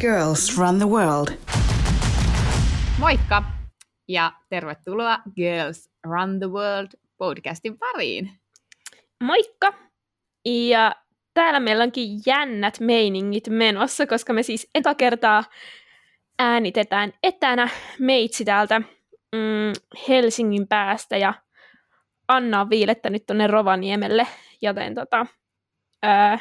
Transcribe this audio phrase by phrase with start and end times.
[0.00, 1.28] Girls Run the World.
[2.98, 3.42] Moikka
[4.08, 6.88] ja tervetuloa Girls Run the World
[7.18, 8.30] podcastin pariin.
[9.22, 9.72] Moikka!
[10.44, 10.96] Ja
[11.34, 15.44] täällä meillä onkin jännät meiningit menossa, koska me siis eka kertaa
[16.38, 18.78] äänitetään etänä meitsi täältä
[19.32, 19.72] mm,
[20.08, 21.34] Helsingin päästä ja
[22.28, 24.26] Anna on viilettänyt tuonne Rovaniemelle,
[24.62, 25.26] joten tota,
[26.02, 26.38] ää,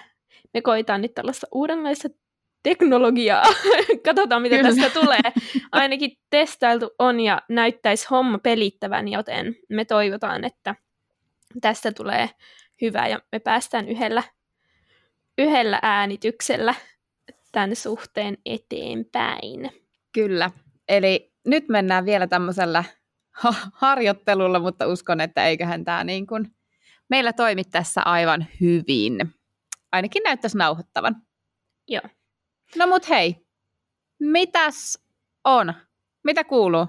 [0.54, 2.10] me koitaan nyt tällaista uudenlaista
[2.66, 3.44] teknologiaa.
[4.06, 4.70] Katsotaan, mitä Kyllä.
[4.70, 5.34] tästä tulee.
[5.72, 10.76] Ainakin testailtu on ja näyttäisi homma pelittävän, joten me toivotaan, että
[11.62, 12.30] tästä tulee
[12.82, 14.24] hyvä ja me päästään yhdellä,
[15.38, 16.76] yhdellä äänityksellä
[17.52, 19.72] tämän suhteen eteenpäin.
[20.12, 20.52] Kyllä.
[20.90, 22.84] Eli nyt mennään vielä tämmöisellä
[23.32, 26.56] ha- harjoittelulla, mutta uskon, että eiköhän tämä niin kuin
[27.10, 29.34] meillä toimi tässä aivan hyvin.
[29.92, 31.16] Ainakin näyttäisi nauhoittavan.
[31.88, 32.02] Joo.
[32.76, 33.36] No mut hei,
[34.20, 35.04] mitäs
[35.44, 35.74] on?
[36.24, 36.86] Mitä kuuluu?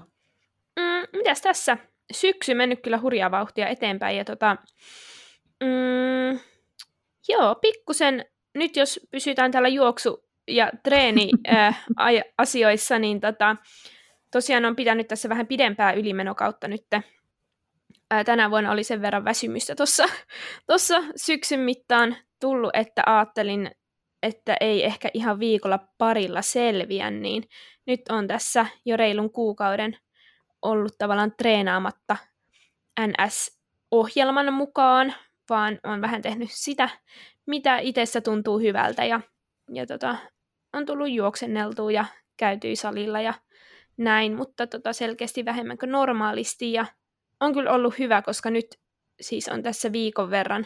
[0.79, 1.77] Mm, mitäs tässä?
[2.11, 4.57] Syksy mennyt kyllä hurjaa vauhtia eteenpäin ja tota,
[5.63, 6.39] mm,
[7.27, 13.55] joo, pikkusen, nyt jos pysytään täällä juoksu- ja treeni-asioissa, äh, niin tota,
[14.31, 16.85] tosiaan on pitänyt tässä vähän pidempää ylimenokautta nyt.
[18.11, 19.75] Ää, tänä vuonna oli sen verran väsymystä
[20.67, 23.71] tuossa syksyn mittaan tullut, että ajattelin,
[24.27, 27.43] että ei ehkä ihan viikolla parilla selviä, niin
[27.85, 29.97] nyt on tässä jo reilun kuukauden
[30.61, 32.17] ollut tavallaan treenaamatta
[32.99, 35.13] NS-ohjelman mukaan,
[35.49, 36.89] vaan on vähän tehnyt sitä,
[37.45, 39.21] mitä itsessä tuntuu hyvältä ja,
[39.73, 40.15] ja tota,
[40.73, 42.05] on tullut juoksenneltua ja
[42.37, 43.33] käytyi salilla ja
[43.97, 46.85] näin, mutta tota selkeästi vähemmän kuin normaalisti ja
[47.39, 48.67] on kyllä ollut hyvä, koska nyt
[49.21, 50.65] siis on tässä viikon verran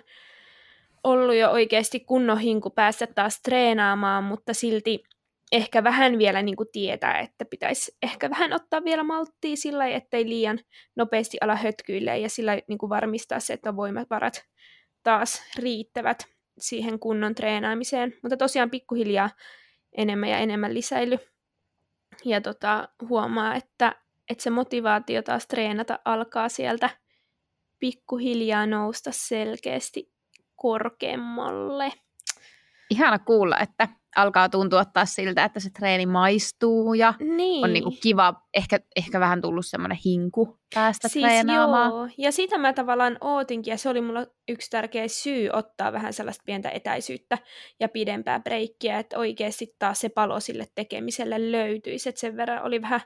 [1.04, 5.04] ollut jo oikeasti kunnon hinku päästä taas treenaamaan, mutta silti
[5.52, 10.30] ehkä vähän vielä niin kuin tietää, että pitäisi ehkä vähän ottaa vielä malttia sillä ettei
[10.30, 10.60] liian
[10.95, 14.45] nopeasti ala hötkyille ja sillä niin kuin varmistaa se, että voimavarat
[15.04, 18.14] taas riittävät siihen kunnon treenaamiseen.
[18.22, 19.30] Mutta tosiaan pikkuhiljaa
[19.98, 21.17] enemmän ja enemmän lisäily
[22.26, 23.95] ja tota, huomaa, että,
[24.30, 26.90] että se motivaatio taas treenata alkaa sieltä
[27.80, 30.11] pikkuhiljaa nousta selkeästi
[30.61, 31.92] korkeammalle.
[32.89, 37.64] Ihana kuulla, että alkaa tuntua taas siltä, että se treeni maistuu ja niin.
[37.64, 41.92] on niinku kiva, ehkä, ehkä vähän tullut semmoinen hinku päästä siis treenaamaan.
[41.92, 42.10] Joo.
[42.17, 46.44] Ja sitä mä tavallaan ootinkin ja se oli mulla yksi tärkeä syy ottaa vähän sellaista
[46.45, 47.38] pientä etäisyyttä
[47.80, 52.10] ja pidempää breikkiä, että oikeasti taas se palo sille tekemiselle löytyisi.
[52.10, 53.02] Et sen verran oli vähän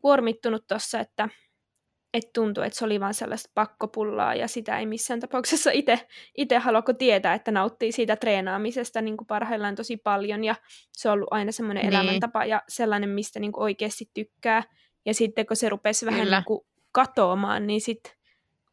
[0.00, 1.28] kuormittunut tuossa, että
[2.14, 5.70] että tuntui, että se oli vain sellaista pakkopullaa ja sitä ei missään tapauksessa
[6.36, 10.54] itse haluako tietää, että nauttii siitä treenaamisesta niin kuin parhaillaan tosi paljon ja
[10.92, 11.92] se on ollut aina semmoinen niin.
[11.94, 14.62] elämäntapa ja sellainen, mistä niin kuin oikeasti tykkää.
[15.06, 16.60] Ja sitten kun se rupesi vähän niin kuin
[16.92, 18.12] katoamaan, niin sitten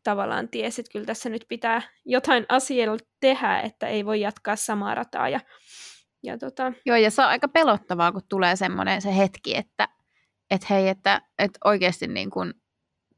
[0.03, 4.95] tavallaan tiesi, että kyllä tässä nyt pitää jotain asiaa tehdä, että ei voi jatkaa samaa
[4.95, 5.29] rataa.
[5.29, 5.39] Ja,
[6.23, 6.73] ja tota...
[6.85, 9.87] Joo, ja se on aika pelottavaa, kun tulee semmoinen se hetki, että
[10.51, 12.53] et hei, että et oikeasti niin kuin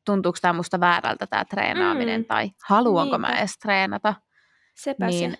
[0.05, 2.25] tuntuuko tämä musta väärältä tämä treenaaminen mm.
[2.25, 3.27] tai haluanko Niinpä.
[3.27, 4.15] mä edes treenata.
[4.75, 5.37] Sepä niin se.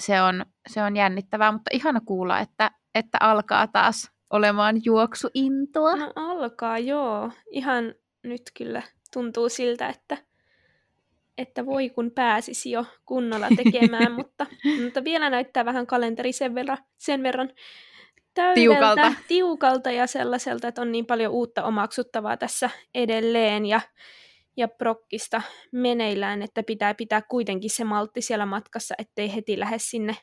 [0.00, 5.96] Se on, se on jännittävää, mutta ihana kuulla, että, että alkaa taas olemaan juoksuintoa.
[5.96, 7.30] No alkaa, joo.
[7.50, 10.18] Ihan nyt kyllä tuntuu siltä, että,
[11.38, 14.46] että voi kun pääsisi jo kunnolla tekemään, mutta,
[14.84, 17.50] mutta vielä näyttää vähän kalenteri sen verran, sen verran
[18.36, 19.12] täydeltä, tiukalta.
[19.28, 23.80] tiukalta ja sellaiselta, että on niin paljon uutta omaksuttavaa tässä edelleen ja,
[24.56, 25.42] ja prokkista
[25.72, 30.16] meneillään, että pitää pitää kuitenkin se maltti siellä matkassa, ettei heti lähde sinne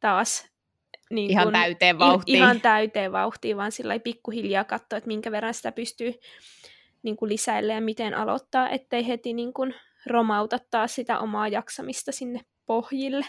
[0.00, 0.52] taas
[1.10, 2.38] niin ihan kun, täyteen vauhtiin.
[2.38, 6.14] Ihan täyteen vauhtiin, vaan sillä pikkuhiljaa katsoa, että minkä verran sitä pystyy
[7.02, 9.74] niin kuin lisäille ja miten aloittaa, ettei heti niin kuin
[10.06, 13.26] romauta taas sitä omaa jaksamista sinne pohjille.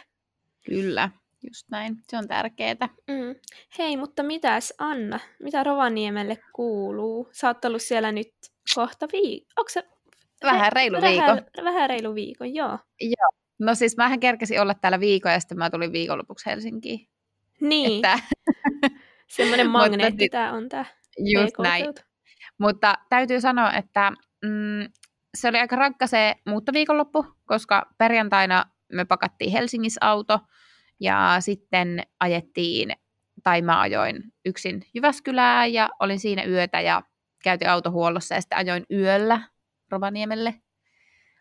[0.65, 1.09] Kyllä.
[1.43, 2.89] Just näin, se on tärkeää.
[3.07, 3.35] Mm.
[3.77, 7.29] Hei, mutta mitäs Anna, mitä Rovaniemelle kuuluu?
[7.31, 8.33] Sä oot ollut siellä nyt
[8.75, 9.65] kohta viikon.
[9.69, 9.83] se...
[10.43, 11.63] Vähän reilu vähän, viikon.
[11.63, 12.79] Vähän reilu viikon, joo.
[13.01, 13.29] Joo.
[13.59, 17.07] No siis mähän kerkesin olla täällä viikon ja sitten mä tulin viikonlopuksi Helsinkiin.
[17.61, 17.95] Niin.
[17.95, 18.19] Että...
[19.27, 20.85] Semmoinen magneetti tämä on tämä.
[21.17, 21.85] Just näin.
[22.57, 24.11] Mutta täytyy sanoa, että
[24.43, 24.91] mm,
[25.37, 30.39] se oli aika rankka se muuttoviikonloppu, koska perjantaina me pakattiin Helsingissä auto–
[31.03, 32.91] ja sitten ajettiin,
[33.43, 37.01] tai mä ajoin yksin Jyväskylää ja olin siinä yötä ja
[37.43, 39.41] käytin autohuollossa ja sitten ajoin yöllä
[39.91, 40.55] Rovaniemelle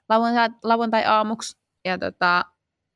[0.09, 1.59] lauantai, lauantai-aamuksi.
[1.85, 2.45] Ja tota,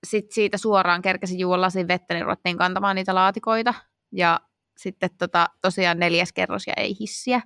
[0.07, 3.75] sitten siitä suoraan kerkesin juoda lasin vettä, niin ruvettiin kantamaan niitä laatikoita.
[4.13, 4.41] Ja
[4.77, 7.41] sitten tota, tosiaan neljäs kerros ja ei hissiä.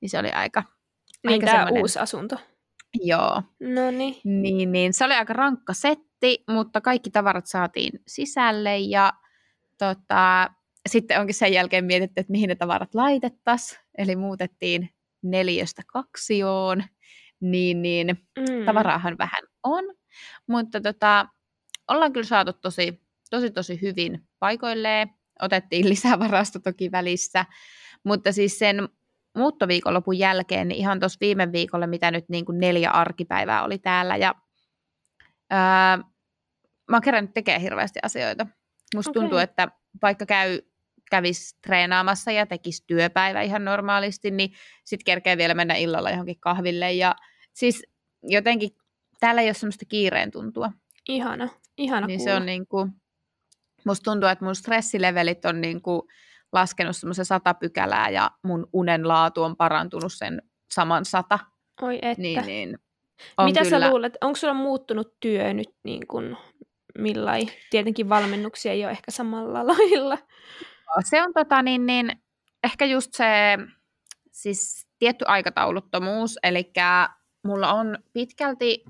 [0.00, 0.62] Niin se oli aika,
[1.26, 2.36] Niin aika tämä semmoinen- uusi asunto.
[3.02, 3.42] Joo.
[3.60, 4.16] No niin.
[4.24, 6.05] Niin, niin, se oli aika rankka setti,
[6.50, 9.12] mutta kaikki tavarat saatiin sisälle ja
[9.78, 10.50] tota,
[10.88, 13.80] sitten onkin sen jälkeen mietitty, että mihin ne tavarat laitettaisiin.
[13.98, 14.90] Eli muutettiin
[15.22, 16.84] neljöstä kaksioon,
[17.40, 18.08] niin, niin
[18.38, 18.64] Mm.
[18.66, 19.84] tavaraahan vähän on,
[20.46, 21.26] mutta tota,
[21.88, 25.10] ollaan kyllä saatu tosi, tosi, tosi hyvin paikoilleen.
[25.42, 27.46] Otettiin lisävarasta toki välissä,
[28.04, 28.88] mutta siis sen
[29.36, 34.16] muuttoviikonlopun jälkeen, niin ihan tuossa viime viikolla, mitä nyt niin kuin neljä arkipäivää oli täällä,
[34.16, 34.34] ja
[35.50, 35.96] ää,
[36.90, 38.46] mä oon kerännyt tekemään hirveästi asioita.
[38.94, 39.22] Musta Okei.
[39.22, 39.68] tuntuu, että
[40.02, 40.60] vaikka käy,
[41.10, 44.52] kävisi treenaamassa ja tekisi työpäivä ihan normaalisti, niin
[44.84, 46.92] sitten kerkee vielä mennä illalla johonkin kahville.
[46.92, 47.14] Ja
[47.52, 47.82] siis
[48.22, 48.70] jotenkin
[49.20, 50.72] täällä ei ole semmoista kiireen tuntua.
[51.08, 51.48] Ihana.
[51.76, 52.92] Ihana niin se on niin kuin,
[53.84, 56.02] musta tuntuu, että mun stressilevelit on niin kuin
[56.52, 61.38] laskenut semmoisen sata pykälää ja mun unen laatu on parantunut sen saman sata.
[61.82, 62.22] Oi että.
[62.22, 62.78] Niin, niin
[63.38, 63.80] on Mitä kyllä.
[63.80, 66.36] sä luulet, onko sulla muuttunut työ nyt niin kuin
[66.98, 67.46] millai?
[67.70, 70.18] Tietenkin valmennuksia ei ole ehkä samalla lailla.
[71.04, 72.12] Se on tota niin, niin
[72.64, 73.24] ehkä just se
[74.32, 76.72] siis tietty aikatauluttomuus, eli
[77.44, 78.84] mulla on pitkälti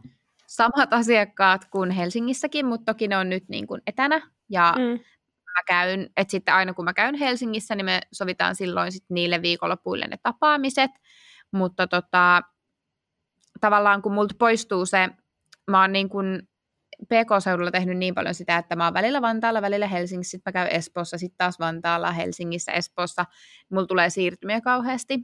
[0.46, 5.00] samat asiakkaat kuin Helsingissäkin, mutta toki ne on nyt niin kuin etänä, ja mm.
[5.56, 9.43] Mä käyn, että sitten aina kun mä käyn Helsingissä, niin me sovitaan silloin sit niille
[9.43, 10.90] viikonlopuille ne tapaamiset,
[11.52, 12.43] mutta tota,
[13.60, 15.08] tavallaan kun multa poistuu se,
[15.70, 16.48] mä oon niin kuin
[17.04, 20.76] PK-seudulla tehnyt niin paljon sitä, että mä oon välillä Vantaalla, välillä Helsingissä, sitten mä käyn
[20.76, 23.24] Espoossa, sitten taas Vantaalla, Helsingissä, Espoossa.
[23.70, 25.18] Mulla tulee siirtymiä kauheasti,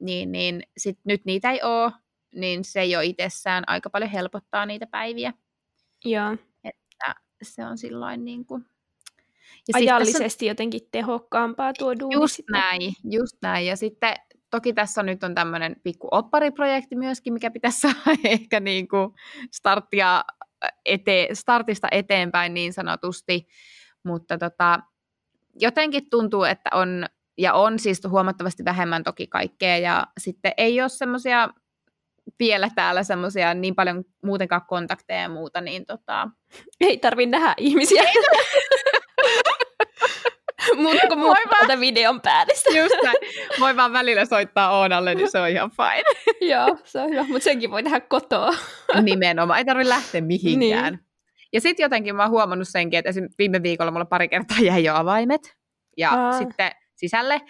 [0.00, 1.92] niin, niin sit nyt niitä ei oo,
[2.34, 5.32] niin se jo itsessään aika paljon helpottaa niitä päiviä.
[6.04, 6.36] Joo.
[7.42, 8.64] Se on silloin niin kuin...
[9.68, 12.52] Ja tässä on- Ajallisesti jotenkin tehokkaampaa tuo duuni Just sitten.
[12.52, 13.66] näin, just näin.
[13.66, 14.14] Ja sitten
[14.50, 19.10] toki tässä nyt on tämmöinen pikku oppariprojekti myöskin, mikä pitäisi saada ehkä niin kuin
[19.52, 20.24] starttia
[20.86, 23.46] ete, startista eteenpäin niin sanotusti.
[24.04, 24.80] Mutta tota,
[25.54, 27.06] jotenkin tuntuu, että on,
[27.38, 31.48] ja on siis huomattavasti vähemmän toki kaikkea, ja sitten ei ole semmoisia
[32.38, 36.28] vielä täällä semmoisia niin paljon muutenkaan kontakteja ja muuta, niin tota,
[36.80, 38.02] Ei tarvi nähdä ihmisiä.
[38.02, 38.38] Mutta
[41.08, 42.70] kun Voi muuta videon päällistä.
[42.78, 43.16] just näin.
[43.60, 46.36] Voi vaan välillä soittaa Oonalle, niin se on ihan fine.
[46.52, 47.22] Joo, se on hyvä.
[47.22, 48.50] Mutta senkin voi tehdä kotoa.
[49.02, 50.92] Nimenomaan, ei tarvitse lähteä mihinkään.
[50.92, 51.04] Niin.
[51.52, 53.28] Ja sitten jotenkin mä oon huomannut senkin, että esim.
[53.38, 55.56] viime viikolla mulla pari kertaa jäi jo avaimet
[55.96, 56.32] ja Aa.
[56.32, 57.40] sitten sisälle.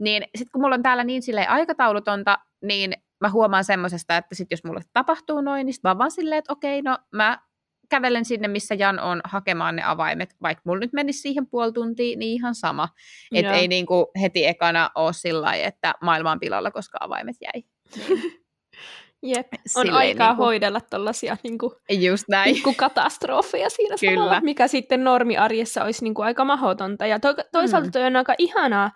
[0.00, 4.50] Niin sitten kun mulla on täällä niin silleen aikataulutonta, niin mä huomaan semmosesta, että sit
[4.50, 7.38] jos mulle tapahtuu noin, niin sit mä oon vaan silleen, että okei, no mä
[7.88, 10.34] kävelen sinne, missä Jan on hakemaan ne avaimet.
[10.42, 12.88] Vaikka mulla nyt menisi siihen puoli tuntia, niin ihan sama.
[13.34, 17.64] Että ei niinku heti ekana ole sillä että maailma on pilalla, koska avaimet jäi.
[19.22, 19.46] Jep.
[19.52, 22.54] On Silleen aikaa niinku- hoidella tällaisia niinku, Just näin.
[22.54, 24.14] pikkukatastrofeja siinä Kyllä.
[24.14, 27.06] samalla, mikä sitten normiarjessa olisi niinku aika mahdotonta.
[27.06, 27.92] Ja to- toisaalta Mm.
[27.92, 28.90] toi on aika ihanaa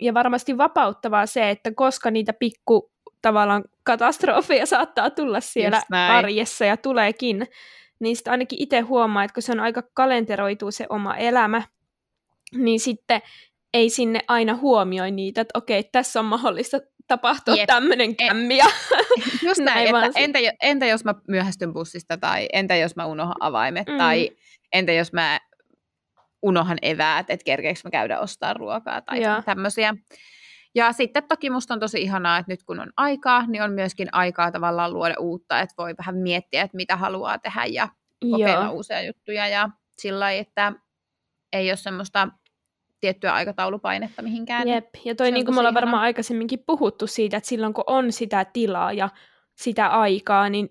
[0.00, 2.90] ja varmasti vapauttavaa se, että koska niitä pikku
[3.22, 7.46] tavallaan katastrofeja saattaa tulla siellä arjessa ja tuleekin,
[8.00, 11.62] niin sitten ainakin itse huomaa, että kun se on aika kalenteroitu se oma elämä,
[12.54, 13.22] niin sitten
[13.74, 17.66] ei sinne aina huomioi niitä, että okei, tässä on mahdollista tapahtua Jep.
[17.66, 18.58] tämmöinen E- kämmi.
[19.46, 23.36] Just Näin näin, että entä, entä jos mä myöhästyn bussista, tai entä jos mä unohan
[23.40, 23.98] avaimet, Mm.
[23.98, 24.30] tai
[24.72, 25.40] entä jos mä
[26.42, 29.94] unohan eväät, että kerkeekö mä käydä ostaa ruokaa, tai tämmöisiä.
[30.76, 34.08] Ja sitten toki musta on tosi ihanaa, että nyt kun on aikaa, niin on myöskin
[34.12, 37.88] aikaa tavallaan luoda uutta, että voi vähän miettiä, että mitä haluaa tehdä ja
[38.30, 38.72] kokeilla Joo.
[38.72, 39.68] uusia juttuja ja
[39.98, 40.72] sillä lailla, että
[41.52, 42.28] ei ole semmoista
[43.00, 44.68] tiettyä aikataulupainetta mihinkään.
[44.68, 45.82] Jep, ja toi niin kuin me ollaan ihanaa.
[45.82, 49.08] varmaan aikaisemminkin puhuttu siitä, että silloin kun on sitä tilaa ja
[49.54, 50.68] sitä aikaa, niin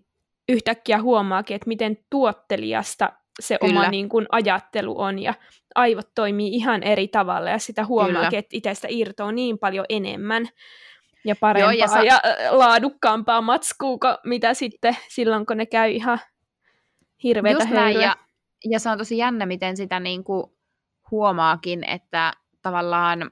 [0.49, 3.79] yhtäkkiä huomaakin, että miten tuottelijasta se Kyllä.
[3.79, 5.33] oma niin kuin, ajattelu on ja
[5.75, 10.47] aivot toimii ihan eri tavalla ja sitä huomaakin, että itsestä irtoaa niin paljon enemmän
[11.25, 15.91] ja parempaa Joo, ja, sa- ja laadukkaampaa matskua, kuin mitä sitten silloin, kun ne käy
[15.91, 16.19] ihan
[17.23, 18.15] hirveätä Just näin, ja,
[18.65, 20.43] ja se on tosi jännä, miten sitä niin kuin
[21.11, 23.31] huomaakin, että tavallaan,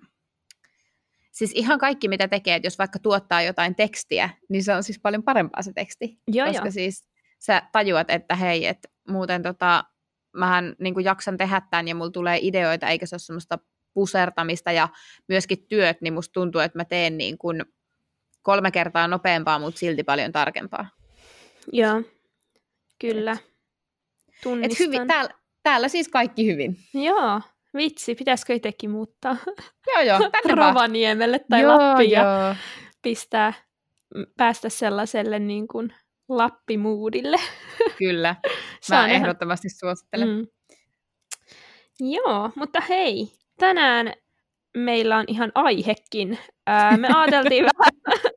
[1.32, 5.00] siis ihan kaikki mitä tekee, että jos vaikka tuottaa jotain tekstiä, niin se on siis
[5.00, 6.20] paljon parempaa se teksti.
[6.28, 6.72] Joo, koska joo.
[6.72, 7.08] siis
[7.40, 9.84] sä tajuat, että hei, että muuten tota,
[10.34, 13.60] mähän niin kuin jaksan tehdä tämän ja mulla tulee ideoita, eikä se ole semmoista
[13.94, 14.90] pusertamista ja
[15.28, 17.66] myöskin työt, niin musta tuntuu, että mä teen niin kuin
[18.42, 20.90] kolme kertaa nopeampaa, mutta silti paljon tarkempaa.
[21.72, 22.02] Joo,
[23.00, 23.32] kyllä.
[23.32, 24.88] Et Tunnistan.
[24.88, 26.78] hyvin, täällä, täällä siis kaikki hyvin.
[26.94, 27.42] Joo,
[27.78, 29.38] Vitsi, pitäisikö itsekin muuttaa
[29.88, 30.66] Joo, joo, tänne.
[30.68, 32.56] Rovaniemelle tai Joo, Lappiin ja joo.
[33.02, 33.54] pistää,
[34.16, 35.94] m, päästä sellaiselle niin kuin
[36.38, 37.38] Lappimuudille.
[37.98, 38.36] Kyllä,
[38.90, 40.30] mä ehdottomasti suosittelen.
[40.30, 40.48] Mm.
[42.00, 43.28] Joo, mutta hei,
[43.60, 44.14] tänään
[44.78, 46.40] meillä on ihan aihekin.
[46.68, 48.22] Ää, me ajateltiin vähän,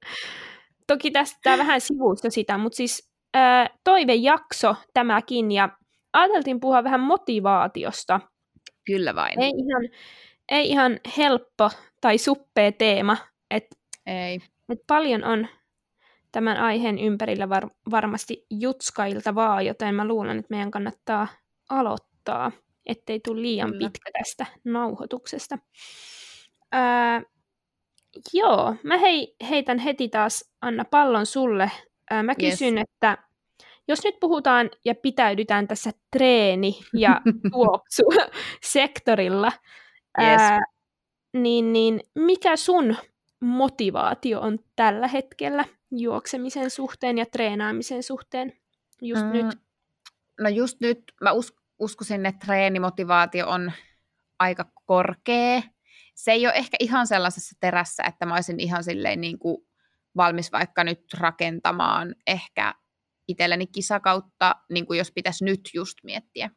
[0.86, 5.68] toki tästä vähän sivussa sitä, mutta siis ää, toivejakso tämäkin, ja
[6.12, 8.20] ajateltiin puhua vähän motivaatiosta.
[8.84, 9.40] Kyllä vain.
[9.40, 9.88] Ei ihan,
[10.48, 13.16] ei ihan helppo tai suppea teema,
[13.50, 13.76] että
[14.06, 14.40] Ei.
[14.68, 15.48] et paljon on
[16.36, 21.28] tämän aiheen ympärillä var- varmasti jutskailtavaa, joten mä luulen, että meidän kannattaa
[21.70, 22.52] aloittaa,
[22.86, 23.78] ettei tule liian Kyllä.
[23.88, 25.58] pitkä tästä nauhoituksesta.
[26.72, 27.22] Ää,
[28.32, 31.70] joo, mä hei, heitän heti taas Anna pallon sulle.
[32.10, 32.52] Ää, mä Yes.
[32.52, 33.18] kysyn, että
[33.88, 37.20] jos nyt puhutaan ja pitäydytään tässä treeni- ja
[37.52, 39.52] tuoksu-sektorilla,
[40.22, 40.40] Yes.
[40.40, 40.58] ää,
[41.32, 42.96] niin, niin mikä sun
[43.40, 48.52] motivaatio on tällä hetkellä juoksemisen suhteen ja treenaamisen suhteen
[49.02, 49.32] just mm.
[49.32, 49.46] nyt?
[50.40, 53.72] No just nyt mä us- uskoisin, että treenimotivaatio on
[54.38, 55.62] aika korkea.
[56.14, 59.66] Se ei ole ehkä ihan sellaisessa terässä, että mä olisin ihan silleen niin kuin
[60.16, 62.74] valmis vaikka nyt rakentamaan ehkä
[63.28, 66.50] itselleni kisakautta, niin kuin jos pitäisi nyt just miettiä.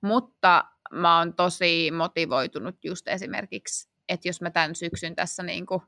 [0.00, 5.80] Mutta mä oon tosi motivoitunut just esimerkiksi, että jos mä tämän syksyn tässä niin kuin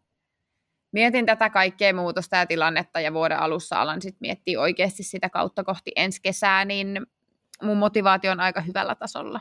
[0.97, 5.65] mietin tätä kaikkea muutosta ja tilannetta ja vuoden alussa alan sitten miettiä oikeasti sitä kautta
[5.65, 7.07] kohti ensi kesää, niin
[7.63, 9.41] mun motivaatio on aika hyvällä tasolla.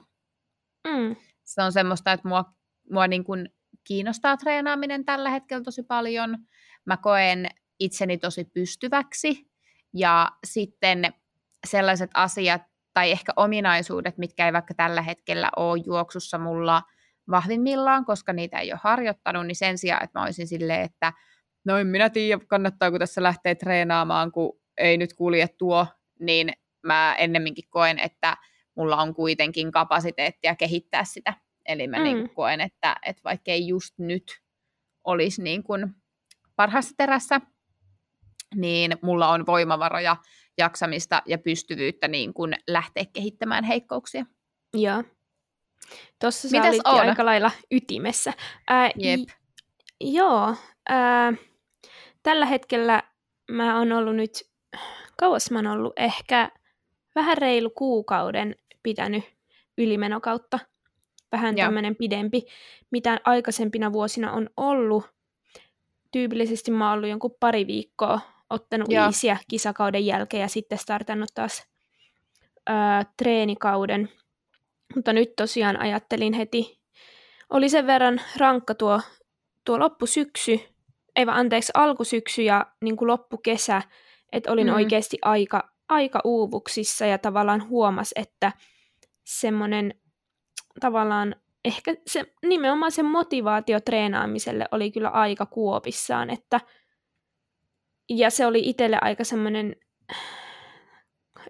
[0.87, 1.15] Mm.
[1.43, 2.45] Se on semmoista, että mua,
[2.91, 3.49] mua niin kuin
[3.83, 6.37] kiinnostaa treenaaminen tällä hetkellä tosi paljon.
[6.85, 9.51] Mä koen itseni tosi pystyväksi
[9.93, 11.13] ja sitten
[11.67, 12.61] sellaiset asiat
[12.93, 16.81] tai ehkä ominaisuudet, mitkä ei vaikka tällä hetkellä ole juoksussa mulla
[17.31, 21.13] vahvimmillaan, koska niitä ei ole harjoittanut, niin sen sijaan, että mä olisin silleen, että
[21.65, 25.87] no en minä tiedä, kannattaako tässä lähteä treenaamaan, kun ei nyt kulje tuo,
[26.19, 26.53] niin
[26.83, 28.37] mä ennemminkin koen, että
[28.75, 31.33] mulla on kuitenkin kapasiteettia kehittää sitä.
[31.65, 32.03] Eli mä Mm.
[32.03, 32.13] mm.
[32.13, 34.41] niin koen, että, että vaikka ei just nyt
[35.03, 35.95] olisi niin kuin
[36.55, 37.41] parhaassa terässä,
[38.55, 40.15] niin mulla on voimavaroja,
[40.57, 44.25] jaksamista ja pystyvyyttä niin kuin lähteä kehittämään heikkouksia.
[44.73, 45.03] Joo.
[46.21, 47.09] Tuossa sä Mitäs olit jo Oona?
[47.09, 48.33] aika lailla ytimessä.
[48.67, 49.19] Ää, Jep.
[49.19, 50.55] j- joo.
[50.89, 51.33] Ää,
[52.25, 53.03] tällä hetkellä
[53.51, 54.31] mä oon ollut nyt,
[55.17, 56.51] kauas mä oon ollut ehkä
[57.15, 59.23] vähän reilu kuukauden pitänyt
[59.77, 60.59] ylimenokautta.
[61.31, 62.41] Vähän tämmöinen pidempi,
[62.91, 65.05] mitä aikaisempina vuosina on ollut.
[66.11, 69.07] Tyypillisesti mä oon ollut jonkun pari viikkoa ottanut Joo.
[69.07, 71.67] iisiä kisakauden jälkeen ja sitten startannut taas
[72.67, 74.09] ää, treenikauden.
[74.95, 76.79] Mutta nyt tosiaan ajattelin heti,
[77.49, 79.01] oli sen verran rankka tuo,
[79.65, 80.74] tuo loppusyksy,
[81.15, 83.81] ei vaan anteeksi, alkusyksy ja niin kuin loppukesä,
[84.31, 84.73] että olin Mm.
[84.73, 88.51] oikeasti aika, aika uuvuksissa ja tavallaan huomas, että
[89.23, 89.93] semmoinen
[90.79, 96.59] tavallaan ehkä se, nimenomaan se motivaatio treenaamiselle oli kyllä aika kuopissaan, että
[98.09, 99.75] ja se oli itselle aika semmoinen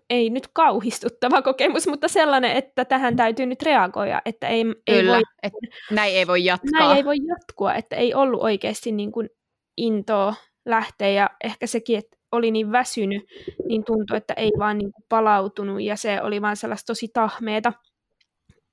[0.10, 5.12] ei nyt kauhistuttava kokemus, mutta sellainen, että tähän täytyy nyt reagoida, että ei, ei Kyllä,
[5.15, 5.60] voi, että
[5.91, 6.79] näin ei voi jatkaa.
[6.79, 9.29] näin ei voi jatkua, että ei ollut oikeasti niin kuin
[9.77, 13.24] intoa lähteä ja ehkä sekin, että oli niin väsynyt,
[13.67, 17.74] niin tuntui, että ei vaan niin kuin palautunut ja se oli vaan sellaista tosi tahmeeta,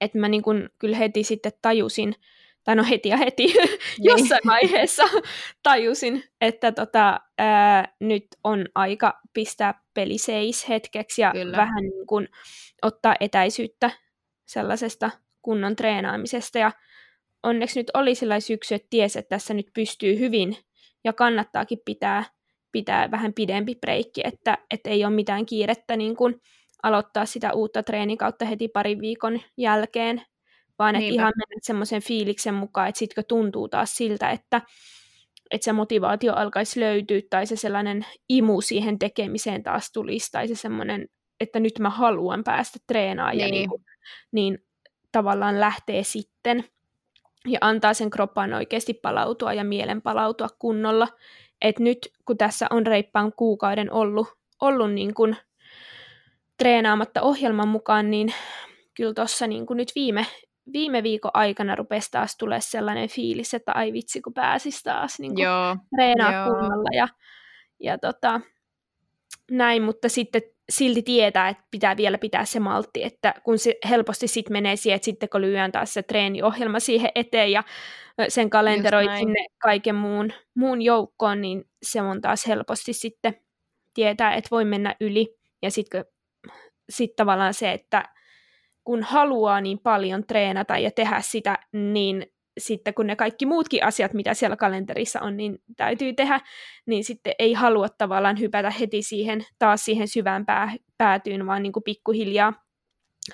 [0.00, 2.14] että mä niin kuin kyllä heti sitten tajusin,
[2.64, 3.54] tai no heti ja heti,
[3.98, 5.02] jossain vaiheessa
[5.62, 11.56] tajusin, että tota, ää, nyt on aika pistää peli seis hetkeksi ja Kyllä.
[11.56, 12.28] vähän niin kuin
[12.82, 13.90] ottaa etäisyyttä
[14.46, 15.10] sellaisesta
[15.42, 16.58] kunnon treenaamisesta.
[16.58, 16.72] Ja
[17.42, 20.56] onneksi nyt oli sellainen syksy, että tiesi, että tässä nyt pystyy hyvin
[21.04, 22.24] ja kannattaakin pitää,
[22.72, 26.40] pitää vähän pidempi breikki, että, että ei ole mitään kiirettä niin kuin
[26.82, 30.22] aloittaa sitä uutta treenikautta heti parin viikon jälkeen,
[30.78, 34.62] vaan että ihan mennä semmoisen fiiliksen mukaan, että sitkö tuntuu taas siltä, että,
[35.50, 40.54] että se motivaatio alkaisi löytyä tai se sellainen imu siihen tekemiseen taas tulisi tai se
[40.54, 41.08] semmoinen,
[41.40, 43.52] että nyt mä haluan päästä treenaamaan ja Niin.
[43.52, 43.84] niin, kuin,
[44.32, 44.58] niin
[45.12, 46.64] tavallaan lähtee sitten
[47.48, 51.08] ja antaa sen kroppaan oikeasti palautua ja mielen palautua kunnolla.
[51.62, 54.28] Et nyt kun tässä on reippaan kuukauden ollut,
[54.60, 55.36] ollut niin kuin
[56.58, 58.34] treenaamatta ohjelman mukaan, niin
[58.96, 60.26] kyllä tuossa niin nyt viime,
[60.72, 65.34] viime viikon aikana rupesi taas tulee sellainen fiilis, että ai vitsi kun pääsis taas niin
[65.34, 66.44] kuin Joo, treenaa joo.
[66.46, 67.08] kunnolla ja,
[67.80, 68.40] ja tota,
[69.50, 74.28] näin, mutta sitten silti tietää, että pitää vielä pitää se maltti, että kun se helposti
[74.28, 77.64] sitten menee siihen, että sitten kun lyön taas se treeniohjelma siihen eteen ja
[78.28, 83.34] sen kalenteroi sinne kaiken muun, muun joukkoon, niin se on taas helposti sitten
[83.94, 85.36] tietää, että voi mennä yli.
[85.62, 86.04] Ja sitten
[86.90, 88.04] sit tavallaan se, että
[88.84, 94.14] kun haluaa niin paljon treenata ja tehdä sitä, niin sitten kun ne kaikki muutkin asiat,
[94.14, 96.40] mitä siellä kalenterissa on, niin täytyy tehdä,
[96.86, 101.72] niin sitten ei halua tavallaan hypätä heti siihen, taas siihen syvään pää, päätyyn, vaan niin
[101.72, 102.52] kuin pikkuhiljaa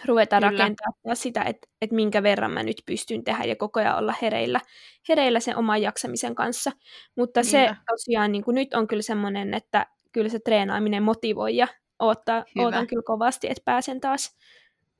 [0.04, 0.50] ruveta Kyllä.
[0.50, 4.60] rakentamaan sitä, että, että minkä verran mä nyt pystyn tehdä ja koko ajan olla hereillä,
[5.08, 6.72] hereillä sen oman jaksamisen kanssa.
[7.16, 7.50] Mutta Niinpä.
[7.50, 12.44] se tosiaan niin kuin nyt on kyllä semmoinen, että kyllä se treenaaminen motivoi ja oottaa,
[12.58, 14.36] ootan kyllä kovasti, että pääsen taas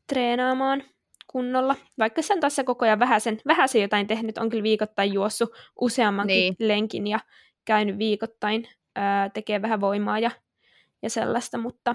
[0.06, 0.82] treenaamaan
[1.32, 1.76] kunnolla.
[1.98, 6.56] Vaikka sen tässä koko ajan vähäsen, vähäsen jotain tehnyt, on kyllä viikoittain juossut useammankin niin.
[6.58, 7.20] lenkin ja
[7.64, 10.30] käynyt viikoittain, ää, tekee vähän voimaa ja,
[11.02, 11.94] ja sellaista, mutta,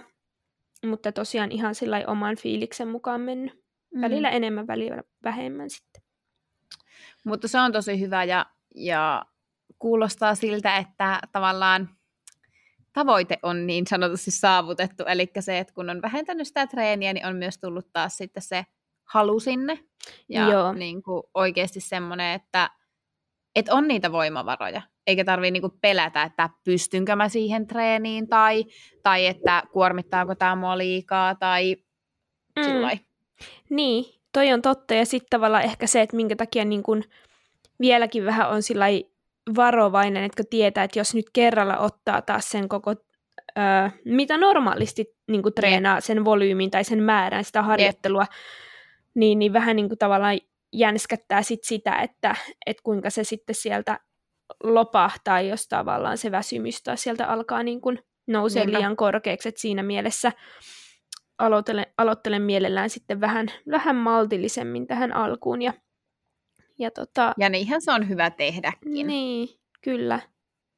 [0.86, 3.64] mutta tosiaan ihan sillä oman fiiliksen mukaan mennyt.
[3.94, 4.02] Mm.
[4.02, 6.04] Välillä enemmän, välillä vähemmän sitten.
[7.26, 9.26] Mutta se on tosi hyvä ja, ja
[9.80, 11.90] kuulostaa siltä, että tavallaan
[12.94, 17.36] tavoite on niin sanotusti saavutettu, eli se, että kun on vähentänyt sitä treeniä, niin on
[17.36, 18.66] myös tullut taas sitten se
[19.06, 19.80] halu sinne.
[20.30, 20.74] Ja Joo.
[20.74, 22.70] Niin kuin oikeasti semmoinen, että,
[23.56, 24.82] että on niitä voimavaroja.
[25.08, 28.66] Eikä tarvii niin kuin pelätä, että pystynkö mä siihen treeniin tai,
[29.04, 31.76] tai että kuormittaako tämä mua liikaa tai
[32.56, 33.00] mm.
[33.70, 34.94] Niin, toi on totta.
[34.94, 37.04] Ja sitten tavallaan ehkä se, että minkä takia niin kuin
[37.80, 38.86] vieläkin vähän on sillä
[39.56, 42.92] varovainen, että tietää, että jos nyt kerralla ottaa taas sen koko
[43.58, 48.32] öö, mitä normaalisti niin kuin treenaa, sen volyymin tai sen määrän, sitä harjoittelua, Jep
[49.16, 50.38] niin, niin vähän niin kuin tavallaan
[50.74, 54.00] jänskättää sit sitä, että, että kuinka se sitten sieltä
[54.64, 58.78] lopahtaa, jos tavallaan se väsymys taas sieltä alkaa niin kuin nousee Niinpä.
[58.78, 60.32] liian korkeaksi, että siinä mielessä
[61.38, 65.62] aloittelen, aloittelen mielellään sitten vähän, vähän maltillisemmin tähän alkuun.
[65.62, 65.74] Ja,
[66.80, 69.08] ja, tota, ja niinhän se on hyvä tehdäkin.
[69.08, 69.50] Niin,
[69.82, 70.20] kyllä.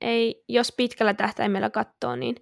[0.02, 2.36] Ei, jos pitkällä tähtäimellä katsoo, niin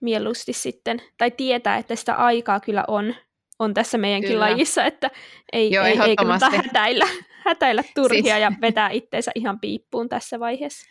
[0.00, 3.14] mieluusti sitten, tai tietää, että sitä aikaa kyllä on,
[3.58, 4.44] on tässä meidänkin kyllä.
[4.44, 5.10] lajissa, että
[5.52, 7.04] ei, Joo, ei, ei kannata hätäillä,
[7.44, 8.40] hätäillä turhia siis...
[8.40, 10.86] ja vetää itseensä ihan piippuun tässä vaiheessa.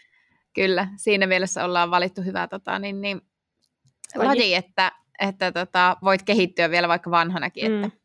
[0.53, 3.21] Kyllä, siinä mielessä ollaan valittu hyvä tota, niin, niin,
[4.15, 4.27] laji.
[4.27, 7.83] laji, että, että tota, voit kehittyä vielä vaikka vanhanakin, mm.
[7.83, 7.97] että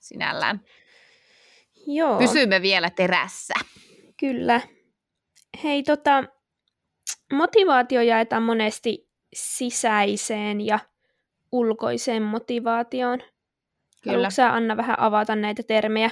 [0.00, 0.60] sinällään
[1.86, 2.18] Joo.
[2.18, 3.54] pysymme vielä terässä.
[4.20, 4.60] Kyllä.
[5.64, 6.24] Hei, tota,
[7.32, 10.78] motivaatio jaetaan monesti sisäiseen ja
[11.52, 13.18] ulkoiseen motivaatioon.
[14.02, 14.16] Kyllä.
[14.16, 16.10] Haluatko sä Anna vähän avata näitä termejä?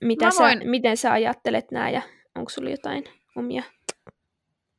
[0.00, 0.70] Mitä sä, voin...
[0.70, 2.02] Miten sä ajattelet nämä ja
[2.34, 3.04] onko sulla jotain
[3.36, 3.62] omia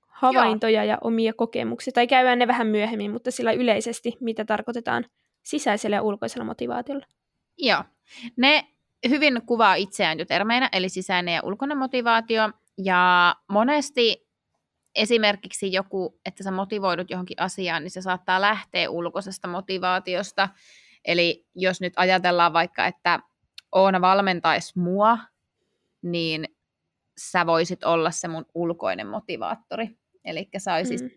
[0.08, 0.90] havaintoja Joo.
[0.90, 1.94] ja omia kokemuksia?
[1.94, 5.06] Tai käydään ne vähän myöhemmin, mutta sillä yleisesti, mitä tarkoitetaan
[5.44, 7.06] sisäisellä ja ulkoisella motivaatiolla?
[7.58, 7.84] Joo.
[8.38, 8.68] Ne
[9.10, 12.50] hyvin kuvaa itseään jo termeinä, eli sisäinen ja ulkoinen motivaatio.
[12.78, 14.28] Ja monesti
[14.96, 20.50] esimerkiksi joku, että sä motivoidut johonkin asiaan, niin se saattaa lähteä ulkoisesta motivaatiosta.
[21.10, 23.20] Eli jos nyt ajatellaan vaikka, että
[23.72, 25.18] Oona valmentaisi mua,
[26.02, 26.46] niin
[27.18, 29.90] sä voisit olla se mun ulkoinen motivaattori.
[30.26, 31.10] Eli sä olisit, mm.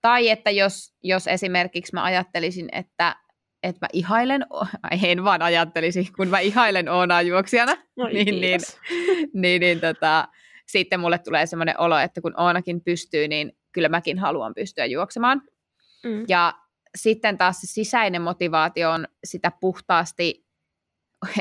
[0.00, 3.16] tai että jos, jos esimerkiksi mä ajattelisin, että
[3.62, 4.46] että mä ihailen,
[5.02, 8.60] en vaan ajattelisi, kun mä ihailen Oonaa juoksijana, no, niin, niin,
[9.34, 10.28] niin, niin tota,
[10.66, 15.42] sitten mulle tulee semmoinen olo, että kun Oonakin pystyy, niin kyllä mäkin haluan pystyä juoksemaan.
[16.04, 16.24] Mm.
[16.28, 16.54] Ja
[16.94, 20.46] sitten taas se sisäinen motivaatio on sitä puhtaasti,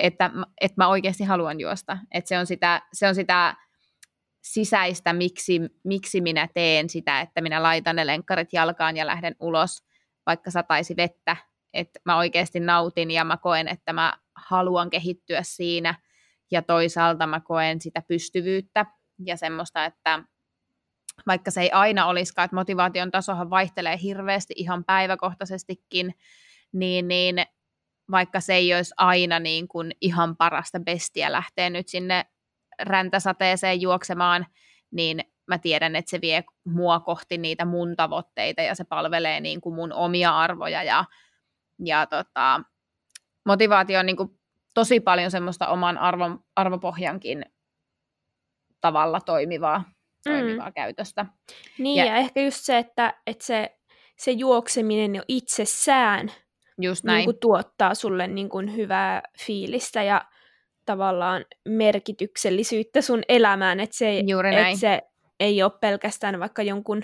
[0.01, 1.97] että, että mä oikeasti haluan juosta.
[2.13, 3.55] Että se on sitä, se on sitä
[4.43, 9.83] sisäistä, miksi, miksi minä teen sitä, että minä laitan ne lenkkarit jalkaan ja lähden ulos,
[10.25, 11.37] vaikka sataisi vettä.
[11.73, 15.95] Että mä oikeasti nautin ja mä koen, että mä haluan kehittyä siinä.
[16.51, 18.85] Ja toisaalta mä koen sitä pystyvyyttä
[19.25, 20.23] ja semmoista, että
[21.27, 26.15] vaikka se ei aina olisikaan, että motivaation tasohan vaihtelee hirveästi ihan päiväkohtaisestikin,
[26.71, 27.45] niin, niin
[28.11, 32.25] vaikka se ei olisi aina niin kuin ihan parasta bestiä lähteä nyt sinne
[32.81, 34.45] räntäsateeseen juoksemaan,
[34.91, 39.61] niin mä tiedän, että se vie mua kohti niitä mun tavoitteita ja se palvelee niin
[39.61, 41.05] kuin mun omia arvoja ja,
[41.85, 42.61] ja tota,
[43.45, 44.39] motivaatio on niin kuin
[44.73, 47.45] tosi paljon semmoista oman arvon, arvopohjankin
[48.81, 49.83] tavalla toimivaa
[50.23, 50.73] toimivaa mm.
[50.73, 51.25] käytöstä.
[51.77, 53.77] Niin, ja, ja ehkä just se, että, että se,
[54.17, 56.31] se juokseminen jo itsessään
[56.81, 57.17] just näin.
[57.17, 60.25] Niin kuin tuottaa sulle niin kuin hyvää fiilistä ja
[60.85, 64.65] tavallaan merkityksellisyyttä sun elämään, että se, Juuri näin.
[64.65, 65.01] että se
[65.39, 67.03] ei ole pelkästään vaikka jonkun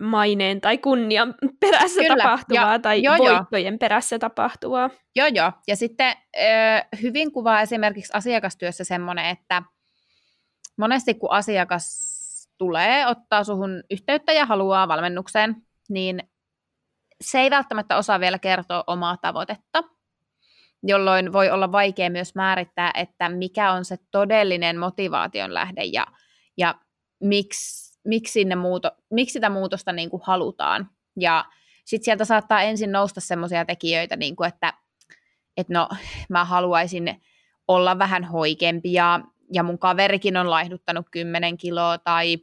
[0.00, 2.16] maineen tai kunnian perässä Kyllä.
[2.16, 3.78] tapahtuvaa ja, tai joo, voittojen joo.
[3.78, 4.90] perässä tapahtuvaa.
[5.16, 5.52] Joo, joo.
[5.68, 6.16] Ja sitten
[7.02, 9.62] hyvin kuvaa esimerkiksi asiakastyössä semmoinen, että
[10.80, 12.10] monesti kun asiakas
[12.58, 15.56] tulee ottaa suhun yhteyttä ja haluaa valmennukseen,
[15.88, 16.22] niin
[17.20, 19.84] se ei välttämättä osaa vielä kertoa omaa tavoitetta,
[20.82, 26.06] jolloin voi olla vaikea myös määrittää, että mikä on se todellinen motivaation lähde ja,
[26.56, 26.74] ja
[27.20, 30.90] miksi, miksi, sinne muuto, miksi sitä muutosta niin kuin halutaan.
[31.16, 31.44] Ja
[31.84, 34.74] sitten sieltä saattaa ensin nousta semmoisia tekijöitä, niin kuin että,
[35.56, 35.88] että no,
[36.28, 37.22] mä haluaisin
[37.68, 39.20] olla vähän hoikempi ja,
[39.52, 42.36] ja mun kaverikin on laihduttanut 10 kiloa tai,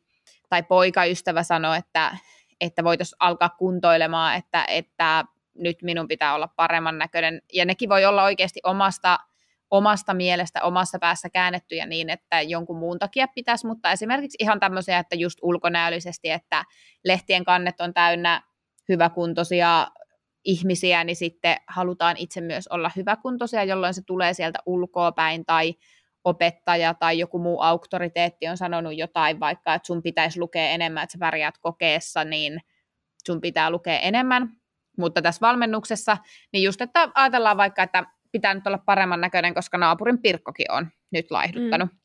[0.50, 2.18] tai poikaystävä sanoi, että,
[2.62, 5.26] että voitaisiin alkaa kuntoilemaan, että, että
[5.58, 7.42] nyt minun pitää olla paremman näköinen.
[7.54, 9.20] Ja nekin voi olla oikeasti omasta,
[9.72, 15.00] omasta mielestä, omassa päässä käännettyjä niin, että jonkun muun takia pitäisi, mutta esimerkiksi ihan tämmöisiä,
[15.00, 16.64] että just ulkonäöllisesti, että
[17.04, 18.42] lehtien kannet on täynnä
[18.90, 19.88] hyväkuntoisia
[20.44, 25.74] ihmisiä, niin sitten halutaan itse myös olla hyväkuntoisia, jolloin se tulee sieltä ulkoa päin tai
[26.28, 31.12] opettaja tai joku muu auktoriteetti on sanonut jotain, vaikka että sun pitäisi lukea enemmän, että
[31.12, 32.60] sä pärjäät kokeessa, niin
[33.26, 34.50] sun pitää lukea enemmän.
[34.98, 36.18] Mutta tässä valmennuksessa,
[36.54, 40.88] niin just, että ajatellaan vaikka, että pitää nyt olla paremman näköinen, koska naapurin Pirkkokin on
[41.12, 41.92] nyt laihduttanut.
[41.92, 41.98] Mm.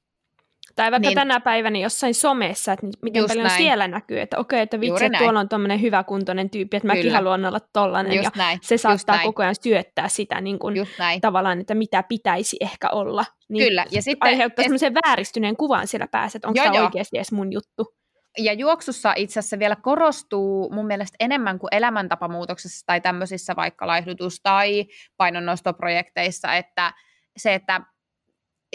[0.77, 3.63] Tai vaikka niin, tänä päivänä jossain somessa, että miten paljon näin.
[3.63, 7.17] siellä näkyy, että okei, että vitsi, että tuolla on tuommoinen hyväkuntoinen tyyppi, että mäkin Kyllä.
[7.17, 8.59] haluan olla tollainen, Just ja näin.
[8.63, 10.87] se saattaa Just koko ajan syöttää sitä niin kuin,
[11.21, 13.25] tavallaan, että mitä pitäisi ehkä olla.
[13.49, 13.85] Niin Kyllä.
[13.91, 14.65] Ja sitten, aiheuttaa et...
[14.65, 17.95] semmoisen vääristyneen kuvan siellä päässä, että onko tämä oikeasti edes mun juttu.
[18.39, 24.41] Ja juoksussa itse asiassa vielä korostuu mun mielestä enemmän kuin elämäntapamuutoksessa tai tämmöisissä vaikka laihdutus-
[24.43, 26.93] tai painonnostoprojekteissa, että
[27.37, 27.81] se, että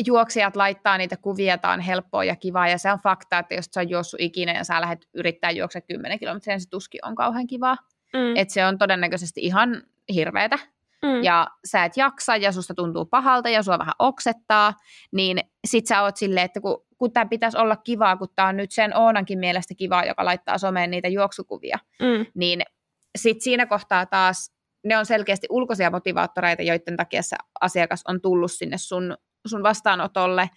[0.05, 3.65] juoksijat laittaa niitä kuvia, että on helppoa ja kivaa, ja se on fakta, että jos
[3.65, 7.15] sä on juossut ikinä ja sä lähdet yrittää juokse 10 kilometriä, niin se tuskin on
[7.15, 7.77] kauhean kivaa.
[8.13, 8.35] Mm.
[8.35, 9.83] Että se on todennäköisesti ihan
[10.13, 10.59] hirveetä.
[11.03, 11.23] Mm.
[11.23, 14.73] Ja sä et jaksa ja susta tuntuu pahalta ja sua vähän oksettaa,
[15.11, 18.57] niin sit sä oot silleen, että kun, kun tämä pitäisi olla kivaa, kun tämä on
[18.57, 22.25] nyt sen Oonankin mielestä kivaa, joka laittaa someen niitä juoksukuvia, mm.
[22.35, 22.61] niin
[23.17, 28.51] sit siinä kohtaa taas ne on selkeästi ulkoisia motivaattoreita, joiden takia se asiakas on tullut
[28.51, 29.17] sinne sun
[29.49, 30.49] sun vastaanotolle.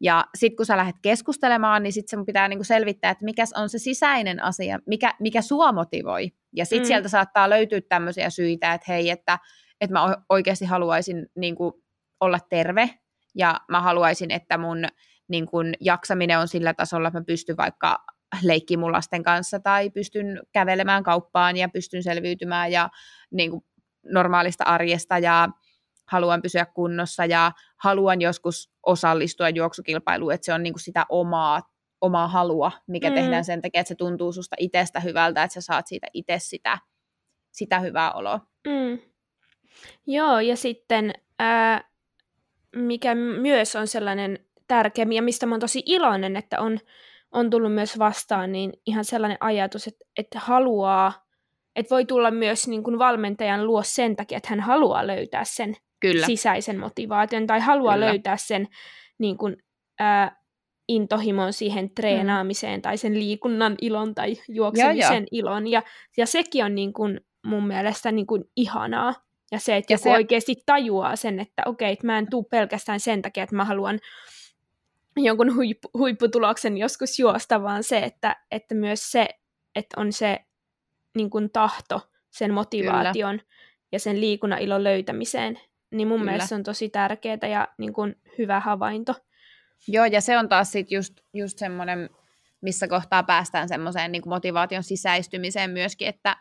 [0.00, 3.68] Ja sitten kun sä lähdet keskustelemaan, niin sitten sun pitää niinku selvittää, että mikä on
[3.68, 6.32] se sisäinen asia, mikä, mikä sua motivoi.
[6.52, 6.86] Ja sitten mm.
[6.86, 9.38] sieltä saattaa löytyä tämmöisiä syitä, että hei, että,
[9.80, 11.82] että mä oikeasti haluaisin niinku
[12.20, 12.90] olla terve
[13.34, 14.86] ja mä haluaisin, että mun
[15.28, 18.04] niin kun, jaksaminen on sillä tasolla, että mä pystyn vaikka
[18.42, 22.90] leikkiin mun lasten kanssa tai pystyn kävelemään kauppaan ja pystyn selviytymään ja
[23.30, 23.64] niin kuin,
[24.12, 25.48] normaalista arjesta ja
[26.10, 31.62] haluan pysyä kunnossa ja haluan joskus osallistua juoksukilpailuun, että se on niin kuin sitä omaa,
[32.00, 33.14] omaa halua, mikä mm.
[33.14, 36.78] tehdään sen takia, että se tuntuu susta itsestä hyvältä, että sä saat siitä itse sitä,
[37.52, 38.40] sitä hyvää oloa.
[38.66, 38.98] Mm.
[40.06, 41.90] Joo, ja sitten ää,
[42.76, 44.38] mikä myös on sellainen
[44.68, 46.78] tärkeä, ja mistä mä oon tosi iloinen, että on,
[47.32, 51.12] on tullut myös vastaan, niin ihan sellainen ajatus, että, että haluaa,
[51.76, 55.76] että voi tulla myös niin kuin valmentajan luo sen takia, että hän haluaa löytää sen
[56.12, 56.26] Kyllä.
[56.26, 58.06] sisäisen motivaation tai haluaa Kyllä.
[58.06, 58.68] löytää sen
[59.18, 59.56] niin kuin,
[59.98, 60.44] ää,
[60.88, 62.82] intohimon siihen treenaamiseen mm.
[62.82, 65.66] tai sen liikunnan ilon tai juoksemisen ja, ilon.
[65.66, 65.82] Ja,
[66.16, 69.14] ja sekin on niin kuin, mun mielestä niin kuin ihanaa.
[69.52, 70.10] Ja se, että ja joku se...
[70.10, 74.00] oikeasti tajuaa sen, että okei, että mä en tuu pelkästään sen takia, että mä haluan
[75.16, 79.28] jonkun huippu, huipputuloksen joskus juosta, vaan se, että, että myös se,
[79.74, 80.38] että on se
[81.16, 83.52] niin kuin tahto sen motivaation Kyllä.
[83.92, 85.60] ja sen liikunnan ilon löytämiseen,
[85.94, 86.30] niin mun Kyllä.
[86.30, 89.14] mielestä se on tosi tärkeää ja niin kuin hyvä havainto.
[89.88, 92.10] Joo, ja se on taas sit just, just semmoinen,
[92.60, 96.36] missä kohtaa päästään semmoiseen niin motivaation sisäistymiseen myöskin, että,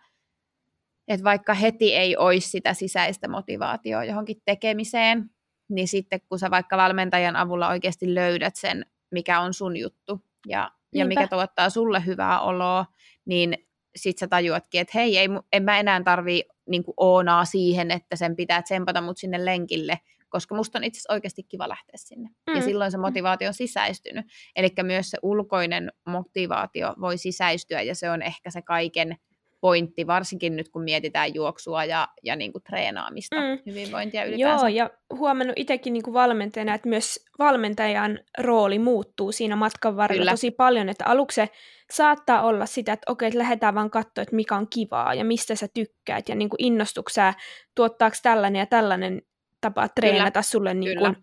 [1.07, 5.29] että vaikka heti ei olisi sitä sisäistä motivaatioa johonkin tekemiseen,
[5.69, 10.71] niin sitten kun sä vaikka valmentajan avulla oikeasti löydät sen, mikä on sun juttu ja,
[10.93, 12.85] ja mikä tuottaa sulle hyvää oloa,
[13.25, 13.57] niin
[13.95, 18.36] sit sä tajuatkin, että hei, ei, en mä enää tarvii niin oonaa siihen, että sen
[18.36, 19.99] pitää tsempata mut sinne lenkille,
[20.30, 22.30] koska musta on itse asiassa oikeasti kiva lähteä sinne.
[22.49, 22.56] Mm.
[22.56, 24.26] Ja silloin se motivaatio on sisäistynyt.
[24.56, 29.17] Eli myös se ulkoinen motivaatio voi sisäistyä, ja se on ehkä se kaiken
[29.63, 33.60] pointti, varsinkin nyt kun mietitään juoksua ja, ja niin kuin treenaamista, mm.
[33.65, 34.69] hyvinvointia ylipäänsä.
[34.69, 40.21] Joo, ja huomannut itsekin niin kuin valmentajana, että myös valmentajan rooli muuttuu siinä matkan varrella
[40.21, 40.32] Kyllä.
[40.32, 41.49] tosi paljon, että aluksi se
[41.91, 45.56] saattaa olla sitä, että okei, että lähdetään vaan katsoa, että mikä on kivaa ja mistä
[45.56, 47.34] sä tykkäät ja niin kuin innostuksää,
[47.76, 49.21] tuottaako tällainen ja tällainen
[49.62, 50.41] tapa treenata Kyllä.
[50.41, 51.15] sulle niin kuin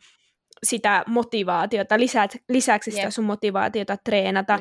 [0.62, 3.12] sitä motivaatiota, lisät, lisäksi sitä yep.
[3.12, 4.58] sun motivaatiota treenata.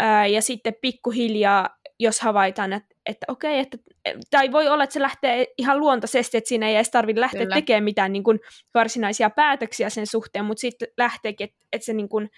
[0.00, 3.78] Ää, ja sitten pikkuhiljaa jos havaitaan, että, että okei, että,
[4.30, 7.54] tai voi olla, että se lähtee ihan luontaisesti, että siinä ei edes tarvitse lähteä Kyllä.
[7.54, 8.40] tekemään mitään niin kuin
[8.74, 12.30] varsinaisia päätöksiä sen suhteen, mutta sitten lähteekin, että, että se niin kuin,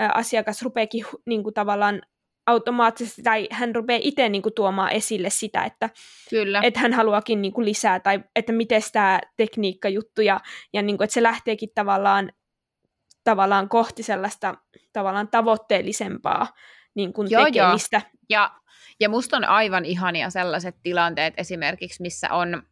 [0.00, 2.02] ä, asiakas rupeekin niin kuin tavallaan
[2.46, 5.90] automaattisesti, tai hän rupeaa itse niin kuin, tuomaan esille sitä, että,
[6.30, 6.60] Kyllä.
[6.64, 10.40] että hän haluakin niin kuin, lisää, tai että miten tämä tekniikkajuttu, ja,
[10.72, 12.32] ja niin kuin, että se lähteekin tavallaan,
[13.24, 14.54] tavallaan kohti sellaista
[14.92, 16.46] tavallaan tavoitteellisempaa
[16.94, 17.96] niin kuin, joo, tekemistä.
[17.96, 18.10] Joo.
[18.28, 18.50] Ja,
[19.00, 22.62] ja musta on aivan ihania sellaiset tilanteet esimerkiksi, missä on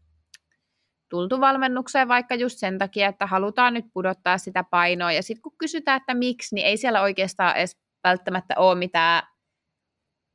[1.11, 5.59] tultu valmennukseen vaikka just sen takia, että halutaan nyt pudottaa sitä painoa, ja sitten kun
[5.59, 9.23] kysytään, että miksi, niin ei siellä oikeastaan edes välttämättä ole mitään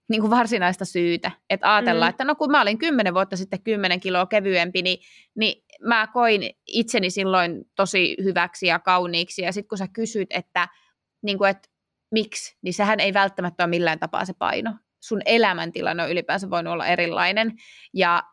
[0.09, 1.31] niin kuin varsinaista syytä.
[1.49, 2.13] Että ajatellaan, mm.
[2.13, 4.99] että no kun mä olin kymmenen vuotta sitten kymmenen kiloa kevyempi, niin,
[5.35, 9.41] niin mä koin itseni silloin tosi hyväksi ja kauniiksi.
[9.41, 10.67] Ja sitten kun sä kysyt, että,
[11.21, 11.69] niin kuin, että
[12.11, 14.73] miksi, niin sehän ei välttämättä ole millään tapaa se paino.
[14.99, 17.51] Sun elämäntilanne on ylipäänsä voinut olla erilainen.
[17.93, 18.23] Ja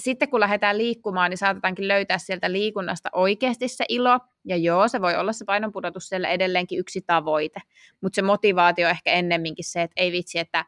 [0.00, 4.20] sitten kun lähdetään liikkumaan, niin saatetaankin löytää sieltä liikunnasta oikeasti se ilo.
[4.44, 7.60] Ja joo, se voi olla se painonpudotus siellä edelleenkin yksi tavoite.
[8.00, 10.64] Mutta se motivaatio ehkä ennemminkin se, että ei vitsi, että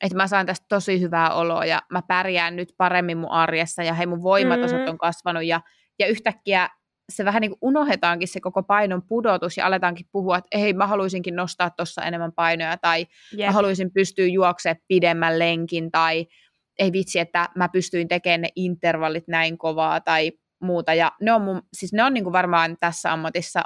[0.00, 3.94] että mä saan tästä tosi hyvää oloa ja mä pärjään nyt paremmin mun arjessa ja
[3.94, 4.90] hei mun voimatasot mm-hmm.
[4.90, 5.60] on kasvanut ja,
[5.98, 6.68] ja yhtäkkiä
[7.12, 10.86] se vähän niin kuin unohdetaankin se koko painon pudotus ja aletaankin puhua, että ei mä
[10.86, 13.06] haluaisinkin nostaa tuossa enemmän painoja tai
[13.38, 13.46] yep.
[13.46, 16.26] mä haluaisin pystyä juoksemaan pidemmän lenkin tai
[16.78, 21.42] ei vitsi, että mä pystyin tekemään ne intervallit näin kovaa tai muuta ja ne on,
[21.42, 23.62] mun, siis ne on niin kuin varmaan tässä ammatissa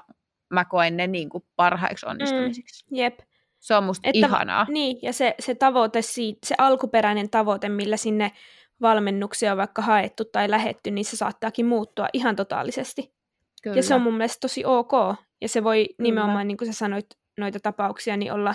[0.50, 2.84] mä koen ne niin kuin parhaiksi onnistumisiksi.
[2.90, 3.18] Mm, jep.
[3.60, 4.66] Se on musta että, ihanaa.
[4.68, 8.32] Niin, ja se, se tavoite, siitä, se alkuperäinen tavoite, millä sinne
[8.80, 13.19] valmennuksia on vaikka haettu tai lähetty, niin se saattaakin muuttua ihan totaalisesti.
[13.60, 13.76] Kyllä.
[13.76, 14.92] Ja se on mun mielestä tosi ok.
[15.40, 15.96] Ja se voi Kyllä.
[15.98, 17.06] nimenomaan, niin kuin sä sanoit,
[17.38, 18.54] noita tapauksia, niin olla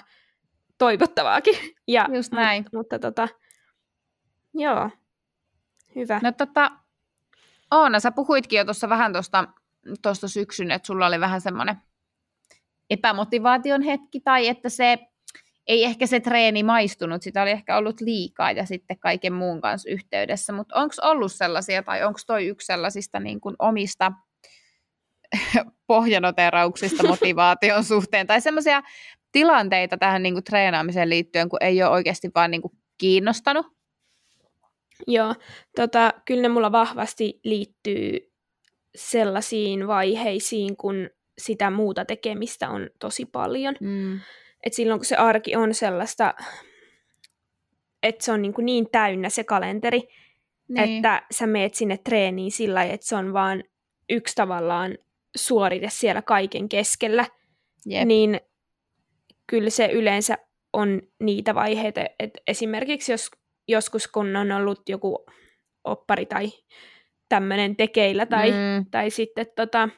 [0.78, 1.56] toivottavaakin.
[1.88, 2.64] Ja, Just näin.
[2.64, 3.28] Mutta, mutta tota,
[4.54, 4.90] joo,
[5.96, 6.20] hyvä.
[6.24, 6.72] No tota,
[7.72, 9.14] Oona, sä puhuitkin jo tuossa vähän
[10.02, 11.76] tuosta syksyn, että sulla oli vähän semmoinen
[12.90, 15.00] epämotivaation hetki tai että se
[15.68, 19.90] ei ehkä se treeni maistunut, sitä oli ehkä ollut liikaa ja sitten kaiken muun kanssa
[19.90, 24.12] yhteydessä, mutta onko ollut sellaisia tai onko toi yksi sellaisista niin kuin omista
[25.88, 28.82] pohjanoterauksista motivaation suhteen tai semmoisia
[29.32, 33.66] tilanteita tähän niin kuin treenaamiseen liittyen, kun ei ole oikeasti vaan niin kuin kiinnostanut?
[35.08, 35.36] Joo,
[35.76, 38.32] tota, kyllä ne mulla vahvasti liittyy
[38.96, 43.76] sellaisiin vaiheisiin, kun sitä muuta tekemistä on tosi paljon.
[43.80, 44.20] Mm.
[44.64, 46.34] Et silloin kun se arki on sellaista,
[48.04, 50.02] että se on niin, kuin niin täynnä se kalenteri,
[50.68, 50.96] niin.
[50.96, 53.64] että sä meet sinne treeniin sillä että se on vaan
[54.10, 54.98] yksi tavallaan
[55.36, 57.26] suorite siellä kaiken keskellä,
[57.86, 58.08] Jep.
[58.08, 58.40] niin
[59.48, 60.38] kyllä se yleensä
[60.74, 63.32] on niitä vaiheita, että esimerkiksi jos
[63.68, 65.26] joskus kun on ollut joku
[65.84, 66.52] oppari tai
[67.30, 68.86] tämmöinen tekeillä tai, mm.
[68.92, 69.90] tai sitten tota,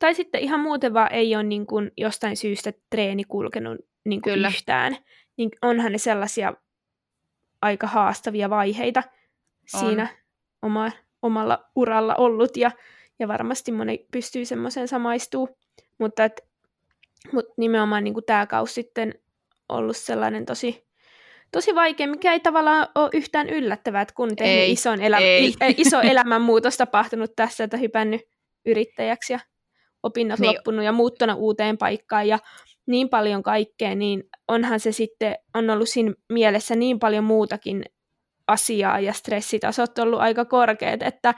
[0.00, 4.34] tai sitten ihan muuten vaan ei ole niin kuin jostain syystä treeni kulkenut niin kuin
[4.34, 4.48] Kyllä.
[4.48, 4.96] yhtään.
[5.36, 6.52] Niin onhan ne sellaisia
[7.62, 9.02] aika haastavia vaiheita
[9.74, 9.80] on.
[9.80, 10.08] siinä
[10.62, 10.90] oma,
[11.22, 12.56] omalla uralla ollut.
[12.56, 12.70] Ja,
[13.18, 15.48] ja varmasti moni pystyy semmoiseen samaistuu.
[15.98, 16.40] Mutta, et,
[17.32, 19.14] mutta nimenomaan niin tämä kausi sitten
[19.68, 20.86] ollut sellainen tosi,
[21.52, 25.54] tosi vaikea, mikä ei tavallaan ole yhtään yllättävää, että kun tehnyt ison elä, ei.
[25.76, 28.20] iso elämänmuutos tapahtunut tässä, että hypännyt
[28.66, 29.40] yrittäjäksi ja
[30.02, 30.54] opinnot niin.
[30.54, 32.38] loppunut ja muuttunut uuteen paikkaan ja
[32.86, 37.84] niin paljon kaikkea, niin onhan se sitten, on ollut siinä mielessä niin paljon muutakin
[38.46, 41.34] asiaa ja stressitasot ollut aika korkeat, että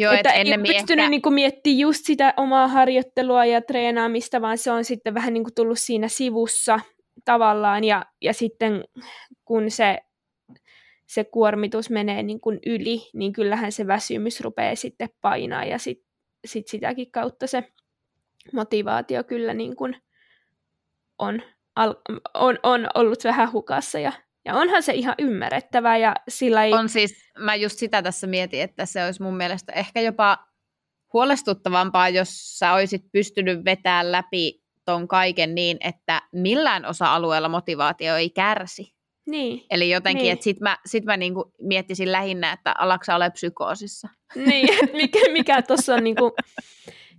[0.00, 1.10] Joo, että et ei pystynyt ehkä...
[1.10, 5.44] niin kuin miettimään just sitä omaa harjoittelua ja treenaamista, vaan se on sitten vähän niin
[5.44, 6.80] kuin tullut siinä sivussa
[7.24, 8.84] tavallaan, ja, ja sitten
[9.44, 9.98] kun se,
[11.06, 15.98] se kuormitus menee niin kuin yli, niin kyllähän se väsymys rupeaa sitten painaa, ja sit,
[16.44, 17.64] sit sitäkin kautta se
[18.52, 19.96] motivaatio kyllä niin kuin
[21.18, 21.42] on,
[22.34, 24.12] on, on ollut vähän hukassa, ja,
[24.44, 26.72] ja onhan se ihan ymmärrettävää, ja sillä ei...
[26.72, 30.38] On siis, mä just sitä tässä mietin, että se olisi mun mielestä ehkä jopa
[31.12, 38.30] huolestuttavampaa, jos sä olisit pystynyt vetämään läpi ton kaiken niin, että millään osa-alueella motivaatio ei
[38.30, 38.94] kärsi.
[39.26, 39.66] Niin.
[39.70, 40.32] Eli jotenkin, niin.
[40.32, 44.08] että sit mä, sit mä niinku miettisin lähinnä, että alaksa ole psykoosissa.
[44.34, 44.68] Niin,
[45.02, 46.32] mikä, mikä tuossa on niinku,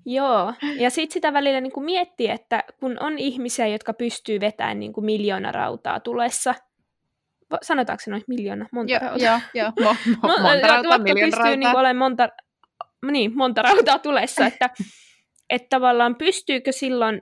[0.05, 0.53] joo.
[0.79, 5.51] Ja sitten sitä välillä niinku miettii, että kun on ihmisiä, jotka pystyy vetämään niinku miljoona
[5.51, 6.55] rautaa tulessa,
[7.61, 9.17] sanotaanko se noin miljoona, monta jo, rautaa?
[9.27, 11.83] Joo, joo, mo, mo, monta rautaa, miljoona pystyy niinku rautaa.
[11.83, 12.29] Niinku monta,
[13.11, 14.69] niin, monta rautaa tulessa, että,
[15.49, 17.21] että tavallaan pystyykö silloin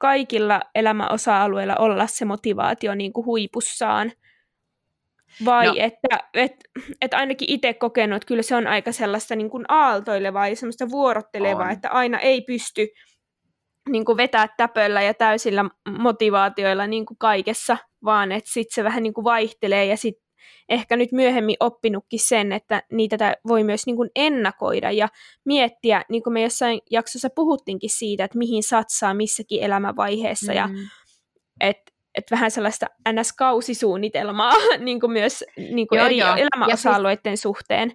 [0.00, 4.12] kaikilla elämän osa-alueilla olla se motivaatio niin kuin huipussaan.
[5.44, 5.74] vai no.
[5.76, 6.52] että et,
[7.00, 10.90] et ainakin itse kokenut, että kyllä se on aika sellaista niin kuin aaltoilevaa ja semmoista
[10.90, 11.72] vuorottelevaa, on.
[11.72, 12.88] että aina ei pysty
[13.88, 15.64] niin kuin vetää täpöllä ja täysillä
[15.98, 20.28] motivaatioilla niin kuin kaikessa, vaan että sitten se vähän niin kuin vaihtelee ja sitten
[20.68, 25.08] ehkä nyt myöhemmin oppinutkin sen, että niitä voi myös niin kuin ennakoida ja
[25.44, 30.56] miettiä, niin kuin me jossain jaksossa puhuttiinkin siitä, että mihin satsaa missäkin elämänvaiheessa mm.
[30.56, 30.68] ja
[31.60, 36.36] että et vähän sellaista NS-kausisuunnitelmaa niin kuin myös niin kuin joo, eri joo.
[36.36, 37.92] elämäosa-alueiden siis, suhteen.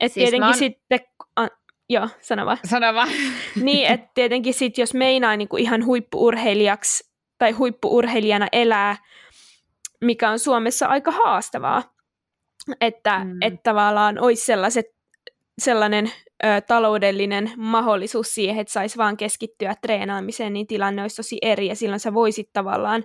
[0.00, 0.54] Et siis tietenkin on...
[0.54, 1.00] sitten,
[1.36, 1.46] a,
[1.88, 2.58] joo, sano vaan.
[2.64, 3.08] Sano vaan.
[3.62, 8.96] niin, että tietenkin sitten jos meinaa niin kuin ihan huippuurheilijaksi tai huippuurheilijana elää,
[10.04, 11.82] mikä on Suomessa aika haastavaa,
[12.80, 13.38] että mm.
[13.42, 14.86] et tavallaan olisi sellaiset,
[15.58, 16.12] sellainen
[16.44, 21.76] ö, taloudellinen mahdollisuus siihen, että saisi vaan keskittyä treenaamiseen, niin tilanne olisi tosi eri, ja
[21.76, 23.04] silloin sä voisit tavallaan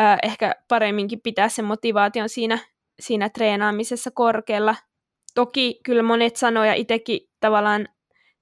[0.00, 2.58] ö, ehkä paremminkin pitää sen motivaation siinä,
[3.00, 4.74] siinä treenaamisessa korkealla.
[5.34, 7.88] Toki kyllä monet sanoo, ja itsekin tavallaan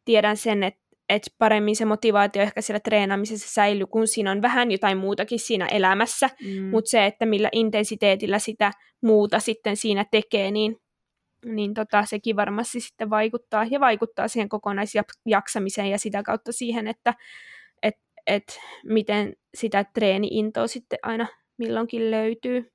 [0.04, 4.70] tiedän sen, että että paremmin se motivaatio ehkä siellä treenaamisessa säilyy, kun siinä on vähän
[4.70, 6.62] jotain muutakin siinä elämässä, mm.
[6.62, 10.76] mutta se, että millä intensiteetillä sitä muuta sitten siinä tekee, niin,
[11.44, 17.14] niin tota, sekin varmasti sitten vaikuttaa ja vaikuttaa siihen kokonaisjaksamiseen ja sitä kautta siihen, että
[17.82, 17.94] et,
[18.26, 21.26] et miten sitä treeni-intoa sitten aina
[21.58, 22.72] milloinkin löytyy.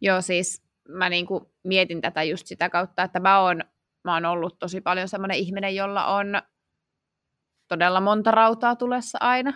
[0.00, 3.64] Joo, siis mä niinku mietin tätä just sitä kautta, että mä oon,
[4.04, 6.42] mä oon ollut tosi paljon semmoinen ihminen, jolla on
[7.72, 9.52] todella monta rautaa tulessa aina.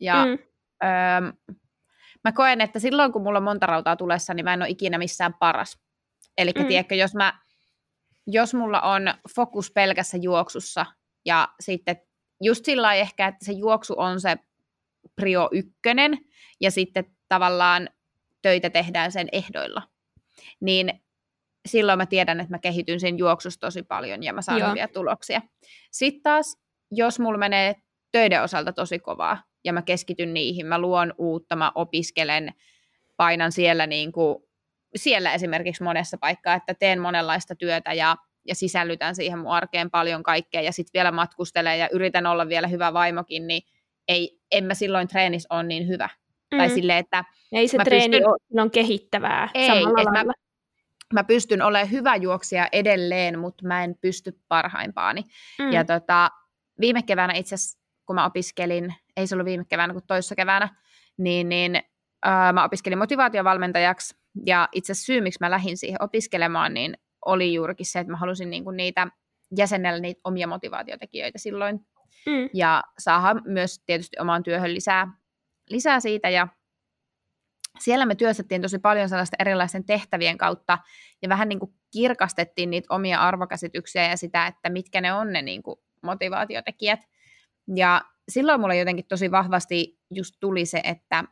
[0.00, 0.38] Ja mm.
[0.84, 1.32] öö,
[2.24, 4.98] mä koen, että silloin kun mulla on monta rautaa tulessa, niin mä en ole ikinä
[4.98, 5.78] missään paras.
[6.38, 6.66] Eli mm.
[6.66, 7.38] tiedätkö, jos, mä,
[8.26, 9.02] jos mulla on
[9.34, 10.86] fokus pelkässä juoksussa
[11.24, 11.96] ja sitten
[12.42, 14.36] just sillä ehkä, että se juoksu on se
[15.16, 16.18] prio ykkönen
[16.60, 17.88] ja sitten tavallaan
[18.42, 19.82] töitä tehdään sen ehdoilla,
[20.60, 21.00] niin
[21.68, 24.68] silloin mä tiedän, että mä kehityn sen juoksussa tosi paljon ja mä saan Joo.
[24.68, 25.42] hyviä tuloksia.
[25.90, 27.74] Sitten taas jos mulla menee
[28.12, 32.54] töiden osalta tosi kovaa ja mä keskityn niihin, mä luon uutta, mä opiskelen,
[33.16, 34.38] painan siellä, niin kuin,
[34.96, 38.16] siellä esimerkiksi monessa paikkaa, että teen monenlaista työtä ja,
[38.48, 42.68] ja sisällytän siihen mun arkeen paljon kaikkea ja sitten vielä matkustelen ja yritän olla vielä
[42.68, 43.62] hyvä vaimokin, niin
[44.08, 46.08] ei, en mä silloin treenis ole niin hyvä.
[46.52, 46.58] Mm.
[46.58, 48.28] Tai silleen, että ei se treeni pystyn...
[48.28, 50.24] ole on kehittävää ei, samalla lailla.
[50.24, 50.32] Mä,
[51.12, 55.22] mä pystyn olemaan hyvä juoksija edelleen, mutta mä en pysty parhaimpaani.
[55.58, 55.72] Mm.
[55.72, 56.30] Ja tota,
[56.80, 60.68] viime keväänä itse asiassa, kun mä opiskelin, ei se ollut viime keväänä kuin toissa keväänä,
[61.18, 61.76] niin, niin
[62.26, 67.54] äh, mä opiskelin motivaatiovalmentajaksi, ja itse asiassa syy, miksi mä lähdin siihen opiskelemaan, niin oli
[67.54, 69.08] juurikin se, että mä halusin niinku niitä
[69.56, 71.80] jäsennellä niitä omia motivaatiotekijöitä silloin,
[72.26, 72.48] mm.
[72.54, 75.08] ja saada myös tietysti omaan työhön lisää,
[75.70, 76.48] lisää siitä, ja
[77.80, 80.78] siellä me työstettiin tosi paljon sellaista erilaisten tehtävien kautta,
[81.22, 85.42] ja vähän niin kuin kirkastettiin niitä omia arvokäsityksiä ja sitä, että mitkä ne on ne
[85.42, 87.00] niin kuin motivaatiotekijät.
[87.76, 91.24] Ja silloin mulle jotenkin tosi vahvasti just tuli se, että,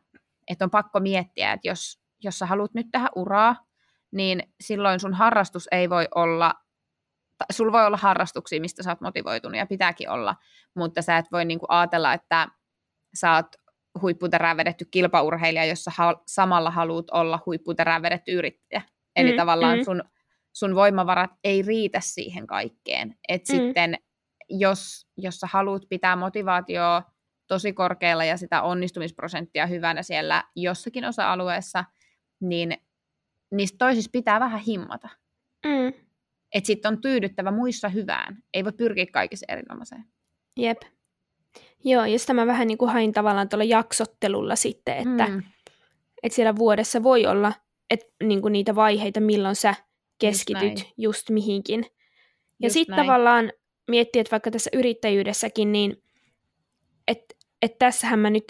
[0.51, 3.57] että on pakko miettiä, että jos, jos sä haluat nyt tehdä uraa,
[4.13, 6.55] niin silloin sun harrastus ei voi olla,
[7.53, 10.37] sulla voi olla harrastuksia, mistä sä oot motivoitunut ja pitääkin olla,
[10.77, 12.49] mutta sä et voi niinku ajatella, että
[13.15, 13.47] sä oot
[14.03, 18.83] huipputerään vedetty kilpaurheilija, jossa ha- samalla haluat olla huipputerään vedetty yrittäjä.
[19.17, 19.85] Eli mm, tavallaan mm.
[19.85, 20.03] sun,
[20.53, 23.15] sun voimavarat ei riitä siihen kaikkeen.
[23.29, 23.57] Et mm.
[23.57, 23.97] sitten
[24.49, 27.03] jos, jos sä haluat pitää motivaatioa
[27.47, 31.85] tosi korkealla ja sitä onnistumisprosenttia hyvänä siellä jossakin osa-alueessa,
[32.41, 32.77] niin
[33.51, 35.09] niistä toisissa pitää vähän himmata.
[35.67, 35.93] Mm.
[36.55, 38.43] Että sitten on tyydyttävä muissa hyvään.
[38.55, 40.05] Ei voi pyrkiä kaikissa erinomaiseen.
[40.57, 40.83] Jep.
[41.85, 45.43] Joo, ja sitä mä vähän niin kuin hain tavallaan tuolla jaksottelulla sitten, että, mm.
[46.23, 47.53] että siellä vuodessa voi olla
[47.91, 49.75] et, niin kuin niitä vaiheita, milloin sä
[50.19, 51.87] keskityt just, just mihinkin.
[52.61, 53.53] Ja sitten tavallaan
[53.91, 56.03] miettiä, että vaikka tässä yrittäjyydessäkin, niin
[57.09, 58.45] että et tässähän mä nyt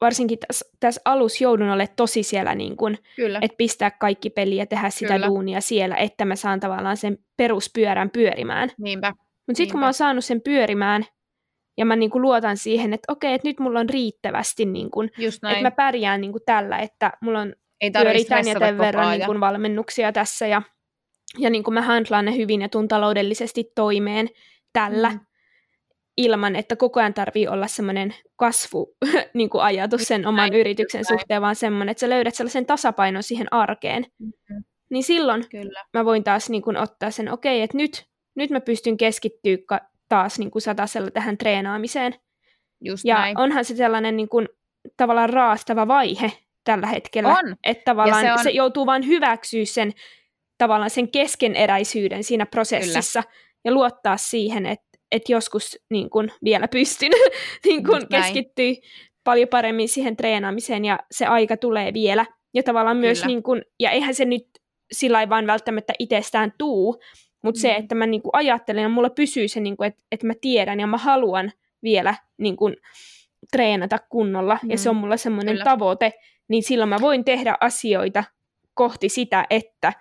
[0.00, 2.96] varsinkin tässä, tässä alussa joudun olemaan tosi siellä, niin kun,
[3.42, 5.26] että pistää kaikki peliä ja tehdä sitä Kyllä.
[5.26, 8.70] duunia siellä, että mä saan tavallaan sen peruspyörän pyörimään.
[8.78, 9.12] Niinpä.
[9.46, 11.04] Mutta sitten kun mä oon saanut sen pyörimään,
[11.76, 15.62] ja mä niin luotan siihen, että okei, että nyt mulla on riittävästi, niin kuin, että
[15.62, 19.40] mä pärjään niin kuin tällä, että mulla on Ei pyöritän ja tämän verran niin kuin
[19.40, 20.62] valmennuksia tässä, ja,
[21.38, 24.28] ja niin kuin mä handlaan ne hyvin ja tuun taloudellisesti toimeen,
[24.72, 25.20] tällä, mm.
[26.16, 28.96] ilman, että koko ajan tarvii olla semmoinen kasvu
[29.34, 31.18] niin kuin ajatus sen oman Näin, yrityksen kyllä.
[31.18, 34.06] suhteen, vaan semmoinen, että sä löydät sellaisen tasapainon siihen arkeen.
[34.18, 34.64] Mm-hmm.
[34.90, 35.84] Niin silloin kyllä.
[35.94, 38.06] mä voin taas niin kuin, ottaa sen, okei, okay, että nyt,
[38.36, 39.56] nyt mä pystyn keskittyä
[40.08, 42.14] taas niin kuin satasella tähän treenaamiseen.
[42.84, 43.38] Just ja näin.
[43.38, 44.48] onhan se sellainen niin kuin,
[44.96, 46.32] tavallaan raastava vaihe,
[46.64, 47.28] tällä hetkellä.
[47.28, 47.56] On.
[47.64, 49.92] Että tavallaan Ja se, on- se joutuu vain hyväksyä sen,
[50.58, 53.22] tavallaan sen keskeneräisyyden siinä prosessissa
[53.64, 57.10] ja luottaa siihen, että, että joskus niin kun vielä pystyn
[57.64, 58.72] niin kun keskittyä
[59.24, 62.26] paljon paremmin siihen treenaamiseen ja se aika tulee vielä.
[62.54, 63.26] Ja tavallaan myös, Kyllä.
[63.26, 64.46] niin kun, ja eihän se nyt
[64.92, 67.00] sillä lailla vaan välttämättä itsestään tuu,
[67.42, 67.62] mutta mm.
[67.62, 67.78] se, Mm.
[67.78, 70.86] että mä niin kun ajattelen ja mulla pysyy se, niin että, että mä tiedän ja
[70.86, 71.52] mä haluan
[71.82, 72.76] vielä niin kun,
[73.52, 76.12] treenata kunnolla ja se on mulla semmoinen tavoite,
[76.48, 78.24] niin silloin mä voin tehdä asioita
[78.74, 79.92] kohti sitä, että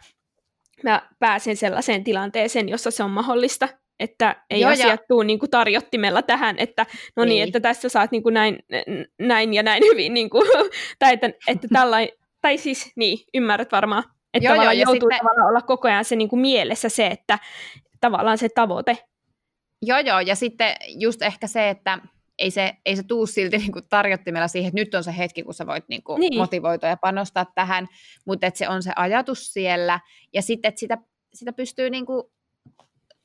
[0.83, 3.69] mä pääsen sellaiseen tilanteeseen, jossa se on mahdollista,
[3.99, 7.47] että ei Joo, Joo, ja- asiat tuu niin kuin tarjottimella tähän, että no niin, Ei.
[7.47, 8.59] että tässä saat niin kuin näin,
[9.19, 10.43] näin ja näin hyvin, niin kuin,
[10.99, 12.09] tai että, että tällainen,
[12.41, 14.03] tai siis niin, ymmärrät varmaan,
[14.33, 17.39] että Joo, tavallaan joutuu sitten- tavallaan olla koko ajan se niin kuin mielessä se, että
[18.01, 18.97] tavallaan se tavoite.
[19.81, 21.99] Joo, joo, ja sitten just ehkä se, että
[22.39, 25.43] ei se, ei se tuu silti niin kuin tarjottimella siihen, että nyt on se hetki,
[25.43, 26.37] kun sä voit niin kuin Niin.
[26.37, 27.87] motivoitua ja panostaa tähän,
[28.25, 29.99] mutta että se on se ajatus siellä,
[30.33, 30.97] ja sitten, että sitä,
[31.33, 32.23] sitä pystyy niin kuin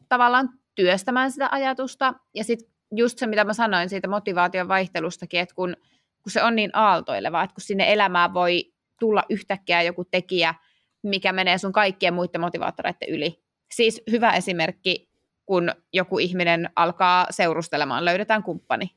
[0.08, 5.54] tavallaan työstämään sitä ajatusta, ja sitten just se, mitä mä sanoin siitä motivaation vaihtelustakin, että
[5.54, 5.76] kun,
[6.22, 10.54] kun se on niin aaltoileva, että kun sinne elämään voi tulla yhtäkkiä joku tekijä,
[11.02, 13.44] mikä menee sun kaikkien muiden motivaattoreiden yli.
[13.74, 15.10] Siis hyvä esimerkki,
[15.46, 18.90] kun joku ihminen alkaa seurustelemaan, löydetään kumppani,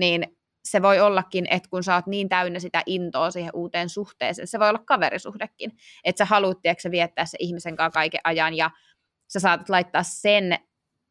[0.00, 4.48] niin se voi ollakin, että kun sä oot niin täynnä sitä intoa siihen uuteen suhteeseen,
[4.48, 5.72] se voi olla kaverisuhdekin,
[6.04, 8.70] että sä haluat, tiedätkö, viettää se ihmisen kanssa kaiken ajan ja
[9.28, 10.58] sä saatat laittaa sen,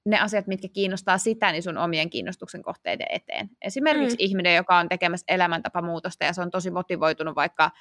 [0.05, 3.49] ne asiat, mitkä kiinnostaa sitä, niin sun omien kiinnostuksen kohteiden eteen.
[3.61, 4.19] Esimerkiksi mm.
[4.19, 7.71] ihminen, joka on tekemässä elämäntapamuutosta ja se on tosi motivoitunut vaikka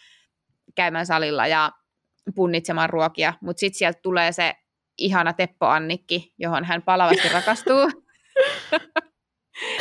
[0.74, 1.72] käymään salilla ja
[2.34, 4.54] punnitsemaan ruokia, mutta sitten sieltä tulee se
[4.98, 7.90] ihana Teppo Annikki, johon hän palavasti rakastuu.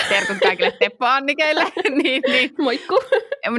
[0.10, 1.64] Terkut kaikille Teppo Annikeille.
[2.04, 2.96] niin, niin, Moikku!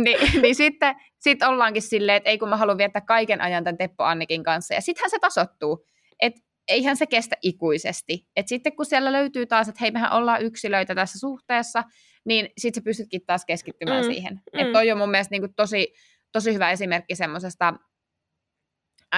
[0.04, 3.78] niin, niin sitten sit ollaankin silleen, että ei kun mä haluan viettää kaiken ajan tämän
[3.78, 4.74] Teppo Annikin kanssa.
[4.74, 5.84] Ja sittenhän se tasottuu.
[6.22, 8.26] Että eihän se kestä ikuisesti.
[8.36, 11.84] Et sitten kun siellä löytyy taas, että hei mehän ollaan yksilöitä tässä suhteessa,
[12.24, 14.34] niin sitten sä pystytkin taas keskittymään Mm, siihen.
[14.34, 14.60] mm.
[14.60, 15.92] Että toi on mun mielestä niinku tosi,
[16.32, 17.74] tosi hyvä esimerkki semmoisesta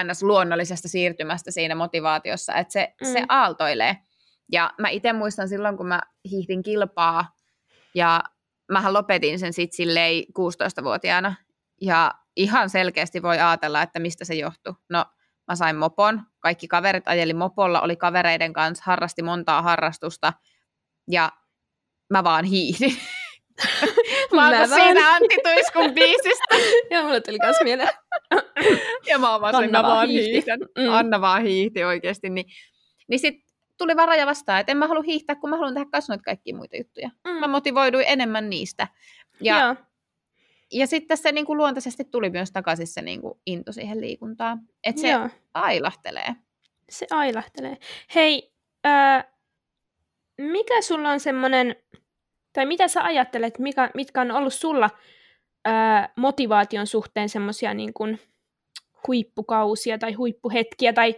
[0.04, 0.22] ns.
[0.22, 3.06] luonnollisesta siirtymästä siinä motivaatiossa, että se, mm.
[3.12, 3.96] se aaltoilee.
[4.52, 7.36] Ja mä itse muistan silloin, kun mä hiihdin kilpaa,
[7.94, 8.22] ja
[8.70, 11.34] mähän lopetin sen sitten silleen 16-vuotiaana,
[11.80, 14.74] ja ihan selkeästi voi ajatella, että mistä se johtui.
[14.88, 15.04] No,
[15.48, 20.32] mä sain mopon, kaikki kaverit ajeli mopolla, oli kavereiden kanssa, harrasti montaa harrastusta,
[21.10, 21.32] ja
[22.10, 22.96] mä vaan hiihdin.
[24.34, 26.56] mä oon siitä Antti Tuiskun biisistä.
[26.90, 27.88] Joo, mulle tuli myös mieleen.
[29.06, 30.50] Ja mä oon vaan Anna vaan hiihti.
[30.50, 30.82] Mm.
[30.82, 30.92] Mm.
[30.92, 32.30] Anna vaan hiihti oikeasti.
[32.30, 32.46] Niin,
[33.08, 33.49] niin sit
[33.80, 36.24] tuli vaan raja vastaan, että en mä halua hiihtää, kun mä haluan tehdä kanssa noita
[36.24, 37.10] kaikkia muita juttuja.
[37.24, 37.30] Mm.
[37.30, 38.88] Mä motivoiduin enemmän niistä.
[39.40, 39.76] Ja, Joo.
[40.72, 44.60] ja sitten se niin kuin luontaisesti tuli myös takaisin se niin kuin into siihen liikuntaan.
[44.84, 45.28] Että se Joo.
[45.54, 46.34] ailahtelee.
[46.90, 47.76] Se ailahtelee.
[48.14, 48.52] Hei,
[48.84, 49.24] ää,
[50.38, 51.76] mikä sulla on semmoinen,
[52.52, 54.90] tai mitä sä ajattelet, mikä, mitkä on ollut sulla
[55.64, 58.20] ää, motivaation suhteen semmoisia niin kuin
[59.06, 61.14] huippukausia tai huippuhetkiä tai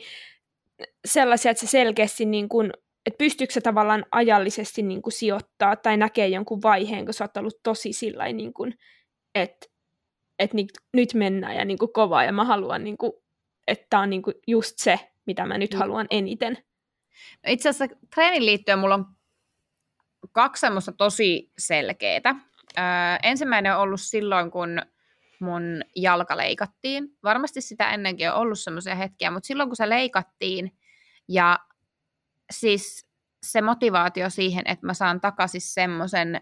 [1.04, 2.72] sellaisia, että se selkeästi niin kuin,
[3.06, 7.36] että pystyykö sä tavallaan ajallisesti niin kuin sijoittaa tai näkee jonkun vaiheen, kun sä oot
[7.36, 8.74] ollut tosi sillä niin kuin,
[9.34, 9.66] että,
[10.38, 13.12] että nyt, nyt mennään ja niin kuin kovaa ja mä haluan, niin kuin,
[13.66, 15.78] että tää on niin kuin just se, mitä mä nyt Mm.
[15.78, 16.58] haluan eniten.
[17.46, 19.06] No itse asiassa treenin liittyen mulla on
[20.32, 22.34] kaksi semmoista tosi selkeää.
[22.78, 22.84] Öö,
[23.22, 24.82] ensimmäinen on ollut silloin, kun
[25.42, 27.08] mun jalka leikattiin.
[27.22, 30.78] Varmasti sitä ennenkin on ollut semmoisia hetkiä, mutta silloin kun se leikattiin
[31.28, 31.58] ja
[32.52, 33.06] siis
[33.46, 36.40] se motivaatio siihen, että mä saan takaisin semmoisen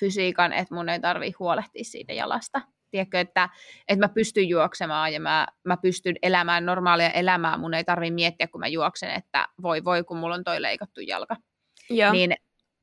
[0.00, 2.62] fysiikan, että mun ei tarvi huolehtia siitä jalasta.
[2.90, 3.48] Tiedätkö, että,
[3.88, 7.58] että mä pystyn juoksemaan ja mä, mä pystyn elämään normaalia elämää.
[7.58, 11.00] Mun ei tarvi miettiä, kun mä juoksen, että voi voi, kun mulla on toi leikattu
[11.00, 11.36] jalka.
[11.90, 12.12] Joo.
[12.12, 12.34] Niin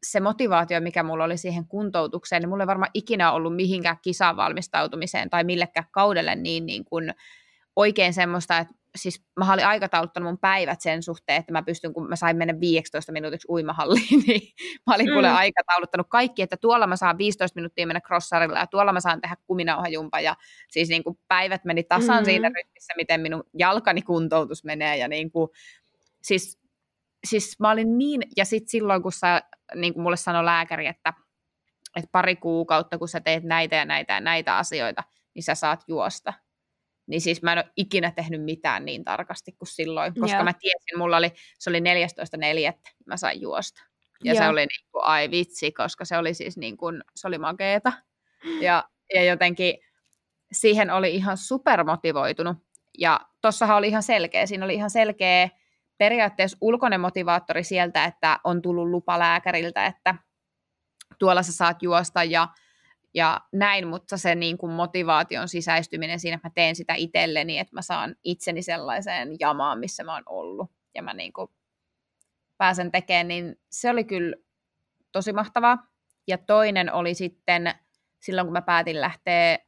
[0.05, 4.37] se motivaatio, mikä mulla oli siihen kuntoutukseen, niin mulla ei varmaan ikinä ollut mihinkään kisaan
[4.37, 7.13] valmistautumiseen tai millekään kaudelle niin, niin kuin
[7.75, 12.09] oikein semmoista, että siis mä olin aikatauluttanut mun päivät sen suhteen, että mä pystyn, kun
[12.09, 14.41] mä sain mennä 15 minuutiksi uimahalliin, niin
[14.87, 15.35] mä olin kuule Mm.
[15.35, 19.35] aikatauluttanut kaikki, että tuolla mä saan 15 minuuttia mennä crossarilla ja tuolla mä saan tehdä
[19.47, 20.35] kuminauhajumpa ja
[20.69, 22.25] siis niin kuin päivät meni tasan Mm.
[22.25, 25.49] siinä rytmissä, miten minun jalkani kuntoutus menee ja niin kuin,
[26.23, 26.59] siis,
[27.27, 29.41] siis mä olin niin, ja sitten silloin kun sä,
[29.75, 31.13] niin kuin mulle sanoi lääkäri, että,
[31.95, 35.03] että pari kuukautta kun sä teet näitä ja näitä ja näitä asioita,
[35.35, 36.33] niin sä saat juosta.
[37.07, 40.43] Niin siis mä en ole ikinä tehnyt mitään niin tarkasti kuin silloin, koska Joo.
[40.43, 41.83] mä tiesin, mulla oli, se oli 14.4.
[43.05, 43.81] mä sain juosta.
[44.23, 44.51] Ja se Joo.
[44.51, 47.93] oli niin kuin, ai vitsi, koska se oli siis niin kuin, se oli makeeta.
[48.61, 49.77] Ja, ja jotenkin
[50.51, 52.57] siihen oli ihan supermotivoitunut.
[52.97, 55.49] Ja tossahan oli ihan selkeä, siinä oli ihan selkeä
[55.99, 60.15] periaatteessa ulkoinen motivaattori sieltä, että on tullut lupa lääkäriltä, että
[61.19, 62.47] tuolla sä saat juosta ja,
[63.13, 67.75] ja näin, mutta se niin kuin motivaation sisäistyminen siinä, että mä teen sitä itselleni, että
[67.75, 71.47] mä saan itseni sellaiseen jamaan, missä mä oon ollut ja mä niin kuin
[72.57, 74.35] pääsen tekemään, niin se oli kyllä
[75.11, 75.77] tosi mahtavaa.
[76.27, 77.73] Ja toinen oli sitten
[78.19, 79.59] silloin, kun mä päätin lähteä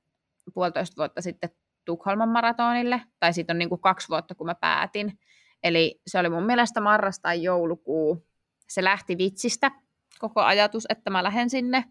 [0.54, 1.50] puolitoista vuotta sitten
[1.86, 5.20] Tukholman maratonille, tai siitä on niin kuin kaksi vuotta, kun mä päätin.
[5.64, 8.28] Eli se oli mun mielestä marras tai joulukuu.
[8.70, 9.72] Se lähti vitsistä,
[10.20, 11.86] koko ajatus, että mä lähden sinne.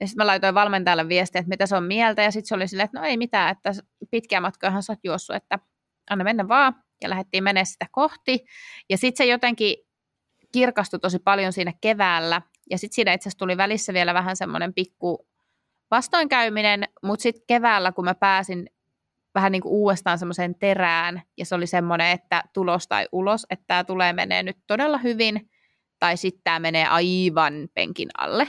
[0.00, 2.68] Ja sitten mä laitoin valmentajalle viestiä, että mitä se on mieltä, ja sitten se oli
[2.68, 3.72] silleen, että no ei mitään, että
[4.10, 5.58] pitkiä matkojahan sä oot juossut, että
[6.10, 6.74] anna mennä vaan.
[7.02, 8.44] Ja lähdettiin menemään sitä kohti.
[8.90, 9.76] Ja sitten se jotenkin
[10.52, 15.28] kirkastui tosi paljon siinä keväällä, ja sitten siinä itse tuli välissä vielä vähän semmoinen pikku
[15.90, 18.70] vastoinkäyminen, mutta sitten keväällä, kun mä pääsin
[19.34, 23.64] vähän niin kuin uudestaan semmoiseen terään, ja se oli semmoinen, että tulos tai ulos, että
[23.66, 25.50] tämä tulee menee nyt todella hyvin,
[25.98, 28.48] tai sitten tämä menee aivan penkin alle.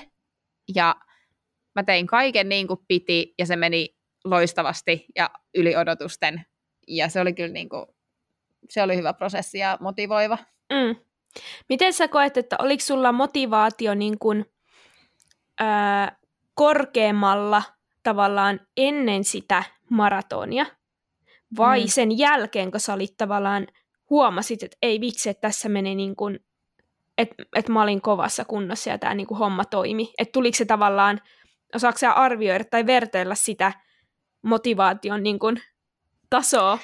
[0.75, 0.95] Ja
[1.75, 6.45] mä tein kaiken niin kuin piti, ja se meni loistavasti ja yli odotusten,
[6.87, 7.85] ja se oli kyllä niin kuin,
[8.69, 10.37] se oli hyvä prosessi ja motivoiva.
[10.73, 10.95] Mm.
[11.69, 14.45] Miten sä koet, että oliko sulla motivaatio niin kuin,
[15.59, 16.17] ää,
[16.53, 17.63] korkeammalla
[18.03, 20.65] tavallaan ennen sitä maratonia,
[21.57, 21.87] vai mm.
[21.87, 23.67] sen jälkeen, kun sä olit tavallaan
[24.09, 26.39] huomasit, että ei vitsi, että tässä menee niin kuin,
[27.17, 30.13] että, että mä olin kovassa kunnossa ja tämä niin kuin homma toimi.
[30.17, 31.21] Että tuliko se tavallaan,
[31.75, 33.73] osaako sä arvioida tai vertailla sitä
[34.41, 35.61] motivaation niin kuin
[36.29, 36.79] tasoa?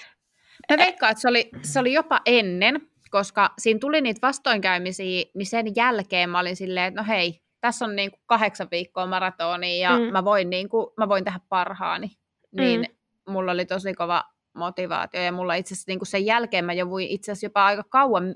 [0.72, 5.46] Mä veikkaan, että se oli, se oli jopa ennen, koska siinä tuli niitä vastoinkäymisiä, niin
[5.46, 9.90] sen jälkeen mä olin silleen, että no hei, tässä on niin kuin kahdeksan viikkoa maratonia
[9.90, 10.06] ja mm.
[10.06, 12.12] mä, voin niin kuin, mä voin tehdä parhaani.
[12.52, 12.97] Niin mm.
[13.28, 14.24] Mulla oli tosi kova
[14.56, 17.84] motivaatio ja mulla itse asiassa niin kuin sen jälkeen mä jouduin itse asiassa jopa aika
[17.90, 18.36] kauan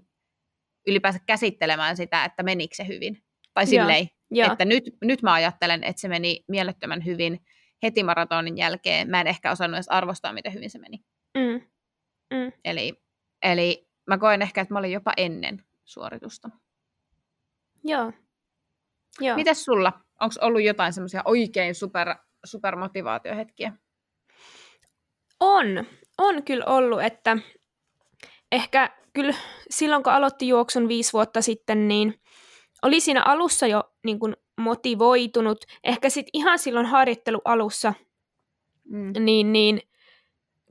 [0.88, 3.24] ylipäänsä käsittelemään sitä, että menikö se hyvin.
[3.54, 4.52] Tai silleen, ja.
[4.52, 7.46] että nyt, nyt mä ajattelen, että se meni mielettömän hyvin
[7.84, 9.10] heti maratonin jälkeen.
[9.10, 10.98] Mä en ehkä osannut edes arvostaa, miten hyvin se meni.
[11.38, 11.62] Mm.
[12.34, 12.52] Mm.
[12.66, 13.04] Eli,
[13.42, 16.50] eli mä koen ehkä, että mä olin jopa ennen suoritusta.
[17.84, 18.12] Joo.
[19.20, 19.36] Joo.
[19.36, 19.94] Mites sulla?
[20.20, 22.16] Onko ollut jotain semmoisia oikein super,
[22.46, 23.74] supermotivaatiohetkiä?
[25.42, 25.86] On.
[26.18, 27.38] On kyllä ollut, että
[28.52, 29.34] ehkä kyllä
[29.70, 32.22] silloin, kun aloitti juoksun viisi vuotta sitten, niin
[32.82, 35.66] oli siinä alussa jo niin kuin motivoitunut.
[35.84, 37.94] Ehkä sitten ihan silloin harjoittelu alussa,
[38.84, 39.14] mm.
[39.20, 39.82] niin, niin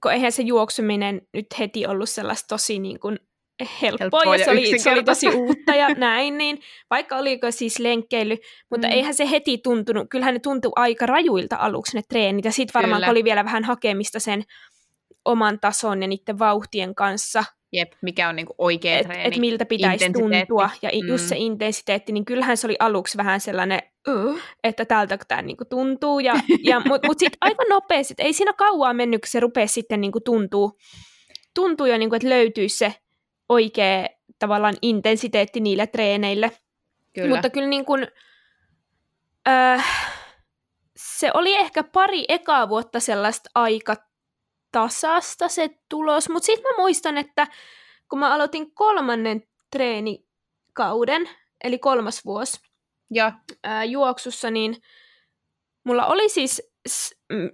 [0.03, 3.19] kun eihän se juoksuminen nyt heti ollut sellaista tosi niin kuin
[3.83, 7.79] helppoa, helppoa ja, se, oli, se oli tosi uutta ja näin, niin vaikka oliko siis
[7.79, 8.37] lenkkeily,
[8.71, 8.93] mutta mm.
[8.93, 13.11] eihän se heti tuntunut, kyllähän ne tuntui aika rajuilta aluksi ne treenit, ja sitten varmaan
[13.11, 14.45] oli vielä vähän hakemista sen
[15.25, 17.45] oman tason ja niiden vauhtien kanssa.
[17.73, 19.29] Jep, mikä on niinku oikea et, treeni.
[19.29, 21.09] Et miltä pitäisi tuntua, ja mm.
[21.09, 25.65] just se intensiteetti, niin kyllähän se oli aluksi vähän sellainen, uh, että tältä tämä niinku
[25.65, 26.35] tuntuu, ja,
[26.71, 30.21] ja, mutta mut sitten aika nopeasti, ei siinä kauaa mennyt, kun se rupesi sitten niinku
[30.21, 30.79] tuntuu,
[31.55, 32.95] tuntuu jo, niinku, että löytyisi se
[33.51, 36.51] oikea tavallaan intensiteetti niille treeneille.
[37.15, 37.29] Kyllä.
[37.29, 38.07] Mutta kyllä niin kuin,
[39.49, 39.87] äh,
[40.97, 43.97] se oli ehkä pari ekaa vuotta sellaista aika
[44.73, 47.47] tasasta se tulos, mutta sitten mä muistan, että
[48.09, 51.29] kun mä aloitin kolmannen treenikauden,
[51.65, 52.61] eli kolmas vuosi
[53.11, 53.33] ja.
[53.65, 54.77] Ää, juoksussa, niin
[55.85, 56.63] mulla oli siis,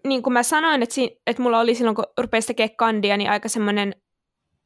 [0.06, 3.30] niin kuin mä sanoin, että, si- että mulla oli silloin, kun rupesi tekemään kandia, niin
[3.30, 3.94] aika semmoinen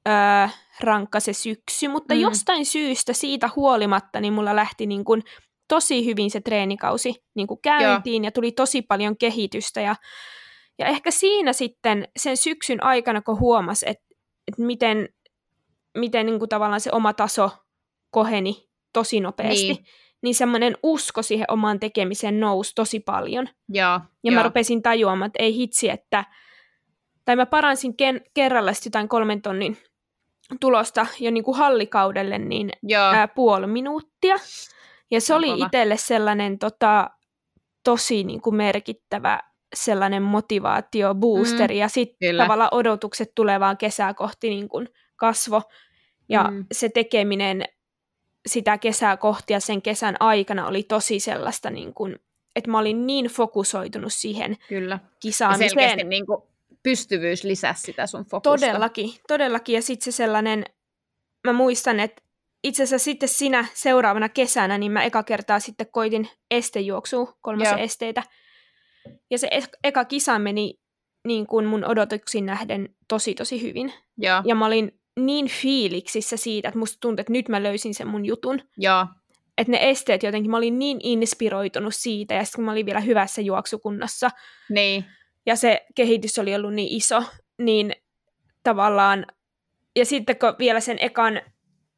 [0.08, 0.48] öö,
[0.80, 2.20] rankka se syksy, mutta mm.
[2.20, 5.22] jostain syystä siitä huolimatta niin mulla lähti niin kun
[5.68, 8.26] tosi hyvin se treenikausi niin kuin käyntiin Joo.
[8.26, 9.96] ja tuli tosi paljon kehitystä ja,
[10.78, 14.04] ja ehkä siinä sitten sen syksyn aikana, kun huomasi, että,
[14.48, 15.08] että miten,
[15.98, 17.50] miten niin kuin tavallaan se oma taso
[18.10, 19.84] koheni tosi nopeasti, niin,
[20.22, 23.48] niin semmoinen usko siihen omaan tekemiseen nousi tosi paljon.
[23.72, 26.24] Ja, ja mä rupesin tajuamaan, että ei hitsi, että
[27.24, 29.76] tai mä paransin ken, kerralla jotain kolmen tonnin
[30.60, 32.70] tulosta jo niin kuin hallikaudelle niin
[33.14, 34.36] ää, puoli minuuttia.
[35.10, 37.10] Ja se oli itselle sellainen tota,
[37.84, 39.40] tosi niin kuin merkittävä
[39.74, 45.62] sellainen motivaatio, boosteri, mm, ja sitten tavallaan odotukset tulevaan kesää kohti niin kuin kasvo.
[46.28, 46.66] Ja mm.
[46.72, 47.64] se tekeminen
[48.48, 52.18] sitä kesää kohti ja sen kesän aikana oli tosi sellaista, niin kuin,
[52.56, 54.98] että mä olin niin fokusoitunut siihen Kyllä.
[55.20, 55.64] kisaamiseen.
[55.64, 56.42] Ja selkeästi niin kuin
[56.82, 58.66] pystyvyys lisäsi sitä sun fokusta.
[58.66, 59.74] Todellakin, todellakin.
[59.74, 60.64] Ja sitten se sellainen,
[61.46, 62.22] mä muistan, että
[62.64, 68.22] itse asiassa sitten sinä seuraavana kesänä, niin mä eka kertaa sitten koitin estejuoksua, kolmasen esteitä.
[69.30, 69.50] Ja se
[69.84, 70.74] eka kisa meni
[71.26, 73.92] niin kuin mun odotuksiin nähden tosi tosi hyvin.
[74.18, 78.08] Joo, Ja mä olin niin fiiliksissä siitä, että musta tuntui, että nyt mä löysin sen
[78.08, 78.62] mun jutun.
[78.76, 79.06] joo,
[79.58, 83.00] Että ne esteet jotenkin, mä olin niin inspiroitunut siitä, ja sitten kun mä olin vielä
[83.00, 84.28] hyvässä juoksukunnassa,
[84.68, 85.04] niin,
[85.46, 87.22] ja se kehitys oli ollut niin iso,
[87.58, 87.92] niin
[88.62, 89.26] tavallaan,
[89.96, 91.40] ja sitten kun vielä sen ekan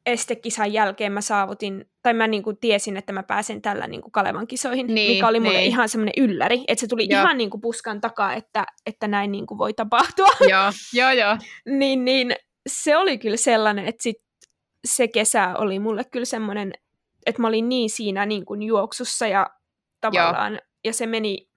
[0.05, 4.11] estekisan jälkeen mä saavutin, tai mä niin kuin tiesin, että mä pääsen tällä niin kuin
[4.11, 5.67] Kalevan kisoihin, Niin, mikä oli mulle niin.
[5.67, 7.21] ihan semmoinen ylläri, että se tuli Joo.
[7.21, 10.27] ihan niin kuin puskan takaa, että, että näin niin kuin voi tapahtua.
[10.49, 11.37] joo, joo, joo,
[11.79, 12.35] niin, niin
[12.69, 14.17] se oli kyllä sellainen, että sit
[14.87, 16.73] se kesä oli mulle kyllä semmoinen,
[17.25, 19.49] että mä olin niin siinä niin kuin juoksussa ja
[20.01, 21.47] tavallaan, ja se meni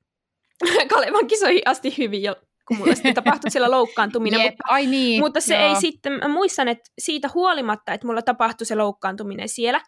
[0.95, 2.37] Kalevan kisoihin asti hyvin, jo,
[2.69, 5.69] kun mulle sitten tapahtui siellä loukkaantuminen, Jep, mutta, ai niin, mutta se joo.
[5.69, 9.81] ei sitten, mä muistan, että siitä huolimatta, että mulla tapahtui se loukkaantuminen siellä,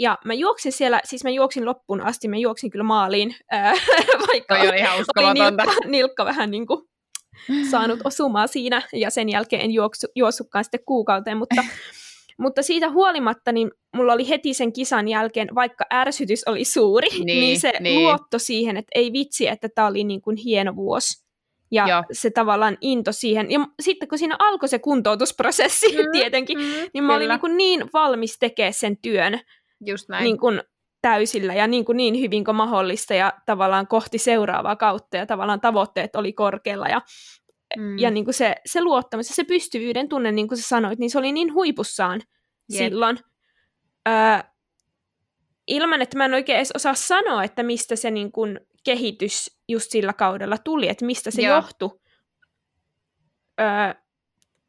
[0.00, 3.72] ja mä juoksin siellä, siis mä juoksin loppuun asti, mä juoksin kyllä maaliin, ää,
[4.28, 6.80] vaikka Toi oli ihan oli nilkka, nilkka vähän niin kuin
[7.70, 11.62] saanut osumaa siinä, ja sen jälkeen en juoksu, juossutkaan sitten kuukauteen, mutta,
[12.38, 17.26] mutta siitä huolimatta, niin mulla oli heti sen kisan jälkeen, vaikka ärsytys oli suuri, niin,
[17.26, 18.02] Niin, se niin.
[18.02, 21.28] luotto siihen, että ei vitsi, että tämä oli niin kuin hieno vuosi.
[21.70, 22.02] Ja Joo.
[22.12, 23.50] se tavallaan into siihen.
[23.50, 26.64] Ja sitten kun siinä alkoi se kuntoutusprosessi Mm, tietenkin, Mm,
[26.94, 29.40] niin mä olin kyllä, niin, kuin niin valmis tekemään sen työn
[29.86, 30.24] just näin.
[30.24, 30.62] niin kuin
[31.02, 35.60] täysillä ja niin, kuin niin hyvin kuin mahdollista ja tavallaan kohti seuraavaa kautta ja tavallaan
[35.60, 37.02] tavoitteet oli korkealla ja,
[37.76, 37.98] Mm.
[37.98, 41.10] ja niin kuin se, se luottamus ja se pystyvyyden tunne, niin kuin sä sanoit, niin
[41.10, 42.20] se oli niin huipussaan
[42.70, 42.78] Jep.
[42.78, 43.18] silloin.
[44.08, 44.14] Öö,
[45.66, 49.90] ilman, että mä en oikein edes osaa sanoa, että mistä se niin kuin kehitys just
[49.90, 51.56] sillä kaudella tuli, että mistä se Joo.
[51.56, 52.00] johtui.
[53.60, 53.94] Öö,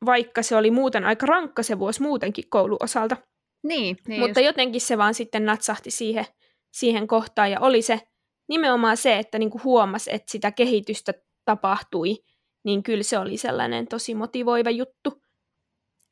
[0.06, 3.18] vaikka se oli muuten aika rankka se vuosi muutenkin kouluosalta.
[3.64, 6.26] Niin, niin Mutta jotenkin se vaan sitten natsahti siihen,
[6.72, 8.00] siihen kohtaan ja oli se
[8.48, 11.14] nimenomaan se, että niinku huomasi, että sitä kehitystä
[11.46, 12.16] tapahtui,
[12.64, 15.22] niin kyllä se oli sellainen tosi motivoiva juttu.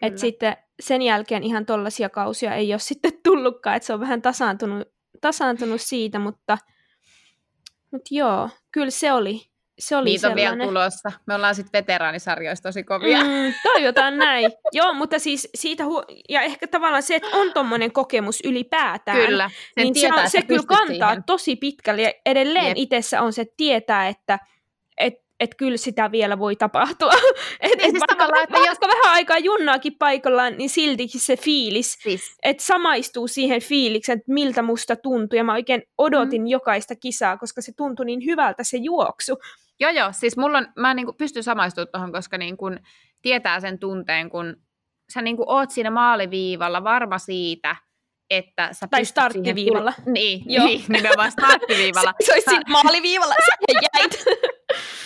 [0.01, 4.21] Että sitten sen jälkeen ihan tollaisia kausia ei ole sitten tullutkaan, että se on vähän
[4.21, 4.87] tasaantunut,
[5.21, 6.57] tasaantunut siitä, mutta,
[7.91, 9.41] mutta joo, kyllä se oli,
[9.79, 10.67] se oli Niitä on vielä sellainen.
[10.67, 11.11] tulossa.
[11.25, 13.23] Me ollaan sitten veteraanisarjoissa tosi kovia.
[13.23, 14.51] Mm, toivotaan näin.
[14.71, 19.49] Joo, mutta siis siitä, hu- ja ehkä tavallaan se, että on tommonen kokemus ylipäätään, Kyllä.
[19.75, 21.23] Sen niin se, tietää, on, että se kyllä kantaa siihen.
[21.23, 22.01] tosi pitkälle.
[22.01, 22.77] Ja edelleen Jep.
[22.77, 24.39] itsessä on se, että tietää, että
[24.97, 27.11] et, et kyllä sitä vielä voi tapahtua.
[27.59, 32.37] et, et siis vaikka, että vaikka vähän aikaa junnaakin paikallaan, niin siltikin se fiilis, Siis,
[32.43, 35.37] että samaistuu siihen fiilikseen, että miltä musta tuntuu.
[35.37, 36.47] Ja mä oikein odotin mm.
[36.47, 39.37] jokaista kisaa, koska se tuntui niin hyvältä se juoksu.
[39.79, 42.65] joo joo, siis mulla on, mä niinku pystyn samaistumaan tuohon, koska niinku
[43.21, 44.55] tietää sen tunteen, kun
[45.13, 47.75] sä niinku oot siinä maaliviivalla varma siitä,
[48.29, 49.91] että sä Tai starttiviivalla.
[49.91, 50.65] Siihen, niin, Joo.
[50.65, 52.13] niin, nimenomaan starttiviivalla.
[52.19, 54.25] Se, se olisi siinä maaliviivalla, sä jäit.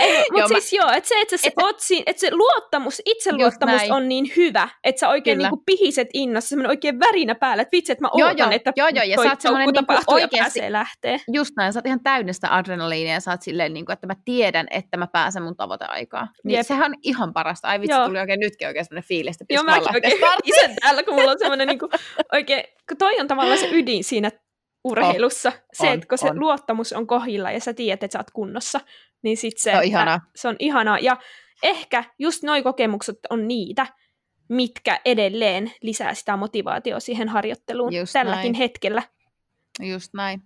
[0.00, 3.02] Mutta Joo, mä- siis joo, että se, että sä Että- oot siinä, että se luottamus,
[3.04, 5.48] itseluottamus on niin hyvä, että sä oikein Kyllä.
[5.48, 8.88] niinku pihiset innossa, semmoinen oikein värinä päällä, että vitsi, että mä ootan, joo, että joo,
[8.88, 11.20] joo, ja toi sä oot semmoinen niinku tapahtuu ja oikeasti- pääsee lähtee.
[11.32, 14.06] Just näin, sä oot ihan täynnä sitä adrenaliinia ja sä oot silleen, niin kuin, että
[14.06, 16.28] mä tiedän, että mä pääsen mun tavoiteaikaan.
[16.44, 16.66] Niin Jep.
[16.66, 17.68] sehän on ihan parasta.
[17.68, 18.06] Ai vitsi, Joo.
[18.06, 21.38] tuli oikein nytkin oikein semmoinen fiilis, että Joo, mäkin oikein isen täällä, kun mulla on
[21.38, 21.88] semmoinen niinku,
[22.32, 24.30] oikein, kun toi on tavallaan se ydin siinä
[24.84, 25.52] urheilussa.
[25.72, 26.40] se, on, että kun se on.
[26.40, 28.80] luottamus on kohilla ja sä tiedät, että sä oot kunnossa,
[29.22, 30.20] niin sit se, Se on ihanaa.
[30.36, 30.98] se on ihanaa.
[30.98, 31.16] Ja
[31.62, 33.86] ehkä just noi kokemukset on niitä,
[34.48, 38.54] mitkä edelleen lisää sitä motivaatiota siihen harjoitteluun Just tälläkin näin.
[38.54, 39.02] hetkellä.
[39.80, 40.42] Just näin.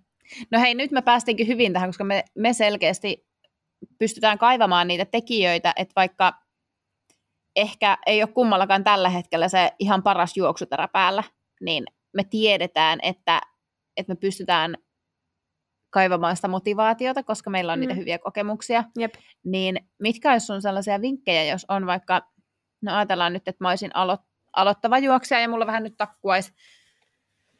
[0.51, 3.25] No hei, nyt me päästiinkin hyvin tähän, koska me, me selkeästi
[3.99, 6.33] pystytään kaivamaan niitä tekijöitä, että vaikka
[7.55, 11.23] ehkä ei ole kummallakaan tällä hetkellä se ihan paras juoksuterä päällä,
[11.61, 13.41] niin me tiedetään, että,
[13.97, 14.77] että me pystytään
[15.93, 17.99] kaivamaan sitä motivaatiota, koska meillä on niitä Mm.
[17.99, 18.83] hyviä kokemuksia.
[18.97, 19.13] Jep.
[19.43, 22.21] Niin mitkä olisi sun sellaisia vinkkejä, jos on vaikka,
[22.81, 24.25] no ajatellaan nyt, että mä olisin alo-
[24.55, 26.53] aloittava juoksija ja mulla vähän nyt takkuaisi,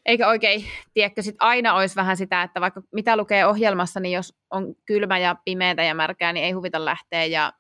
[0.06, 4.34] eikä oikein, tiedätkö, sit aina olisi vähän sitä, että vaikka mitä lukee ohjelmassa, niin jos
[4.50, 7.54] on kylmä ja pimeätä ja märkää, niin ei huvita lähteä ja,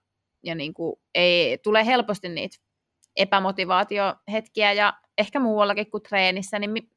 [0.43, 2.57] ja niin kuin ei, tulee helposti niitä
[3.15, 6.89] epämotivaatiohetkiä ja ehkä muuallakin kuin treenissä, niin mi-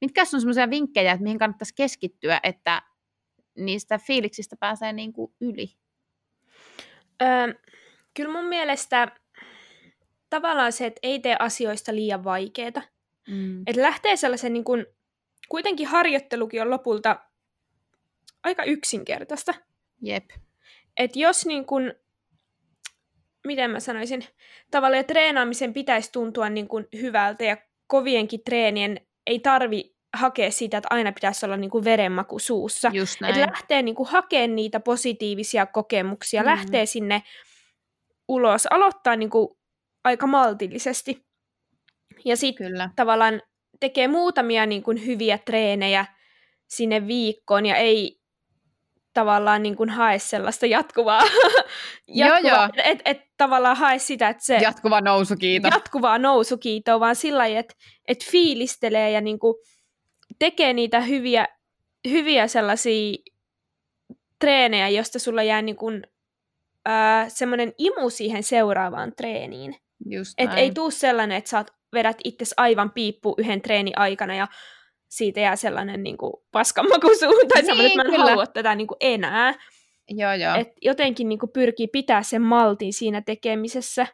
[0.00, 2.82] mitkä on semmoisia vinkkejä, että mihin kannattaisi keskittyä, että
[3.56, 5.76] niistä fiiliksistä pääsee niin kuin yli?
[7.22, 7.54] Öö,
[8.14, 9.08] kyllä mun mielestä
[10.30, 12.82] tavallaan se, että ei tee asioista liian vaikeita.
[13.28, 13.62] Mm.
[13.66, 14.86] Että lähtee sellaisen niin kuin,
[15.48, 17.20] kuitenkin harjoittelukin on lopulta
[18.44, 19.54] aika yksinkertaista.
[20.02, 20.30] Jep.
[20.96, 21.94] Että jos niin kuin,
[23.46, 24.24] miten mä sanoisin,
[24.70, 30.88] tavallaan treenaamisen pitäisi tuntua niin kuin hyvältä ja kovienkin treenien ei tarvi hakea sitä, että
[30.90, 32.88] aina pitäisi olla niin kuin verenmaku suussa.
[33.28, 36.46] Että lähtee niin kuin hakemaan niitä positiivisia kokemuksia, Mm.
[36.46, 37.22] lähtee sinne
[38.28, 39.48] ulos, aloittaa niin kuin
[40.04, 41.24] aika maltillisesti.
[42.24, 43.42] Ja sitten tavallaan
[43.80, 46.06] tekee muutamia niin kuin hyviä treenejä
[46.68, 48.20] sinne viikkoon ja ei
[49.14, 51.22] tavallaan niin kuin hae sellaista jatkuvaa,
[52.08, 52.84] Joo, jatkuvaa joo.
[52.84, 55.70] Et, et tavallaan hae sitä, että se Jatkuva nousu, kiitos.
[55.74, 57.74] jatkuvaa nousukiitoa, vaan sillä lailla, että
[58.08, 59.54] et fiilistelee ja niin kuin
[60.44, 61.46] tekee niitä hyviä,
[62.10, 63.16] hyviä sellaisia
[64.38, 66.06] treenejä, josta sulla jää niin kuin,
[67.28, 69.76] semmoinen imu siihen seuraavaan treeniin.
[70.10, 70.58] Just Et näin.
[70.58, 74.48] ei tuu sellainen, että oot- vedät itses aivan piippu yhden treeni aikana ja
[75.08, 78.30] siitä jää sellainen niin kuin paskanmaku suuhun, tai Niin, semmoinen, että mä en kyllä.
[78.30, 79.54] halua tätä niin kuin enää.
[80.08, 80.54] Joo, joo.
[80.54, 84.06] Et jotenkin niin kuin pyrkii pitää sen maltin siinä tekemisessä.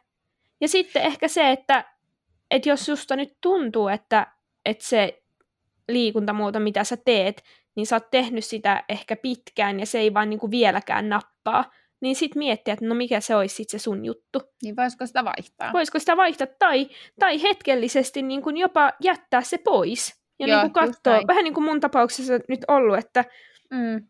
[0.61, 1.85] Ja sitten ehkä se, että
[2.51, 4.27] et jos susta nyt tuntuu, että,
[4.65, 5.20] että se
[5.93, 7.43] liikuntamuoto, mitä sä teet,
[7.75, 11.71] niin sä oot tehnyt sitä ehkä pitkään ja se ei vaan niin kuin vieläkään nappaa,
[12.01, 14.41] niin sit miettiä, että no mikä se olisi sit se sun juttu.
[14.63, 15.73] Niin voisiko sitä vaihtaa?
[15.73, 16.89] Voisiko sitä vaihtaa tai,
[17.19, 20.21] tai hetkellisesti niin kuin jopa jättää se pois.
[20.39, 23.25] Ja Joo, niin kuin katsoa, vähän niin kuin mun tapauksessa nyt ollut, että
[23.73, 24.07] Mm.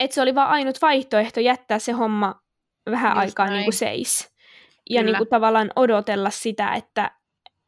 [0.00, 2.40] että se oli vaan ainut vaihtoehto jättää se homma
[2.90, 3.56] vähän Just aikaa näin.
[3.56, 4.30] niin kuin seis.
[4.90, 5.12] Ja Kyllä.
[5.12, 7.10] niin kuin tavallaan odotella sitä, että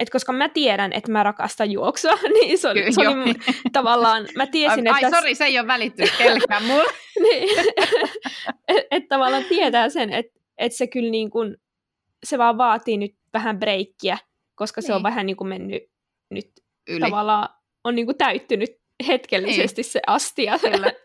[0.02, 3.42] et koska mä tiedän, että mä rakastan juoksua, niin se oli, se oli mun-
[3.72, 5.20] tavallaan, mä tiesin, Ai, että...
[5.20, 6.92] sori, se ei ole välittynyt kellekään mulle.
[7.30, 7.58] niin,
[8.68, 11.56] että et tavallaan tietää sen, että et se kyllä niin kuin,
[12.24, 14.18] se vaan vaatii nyt vähän breikkiä,
[14.54, 15.02] koska se on Niin.
[15.02, 15.82] vähän niin kuin mennyt
[16.30, 16.50] nyt
[16.88, 17.00] Yli.
[17.00, 17.48] tavallaan,
[17.84, 18.70] on niin kuin täyttynyt
[19.06, 20.58] hetkellisesti se astia,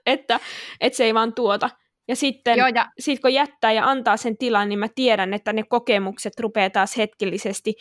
[0.05, 0.39] että,
[0.81, 1.69] että se ei vaan tuota.
[2.07, 5.53] Ja sitten Joo, ja sit kun jättää ja antaa sen tilan, niin mä tiedän, että
[5.53, 7.73] ne kokemukset rupeaa taas hetkellisesti.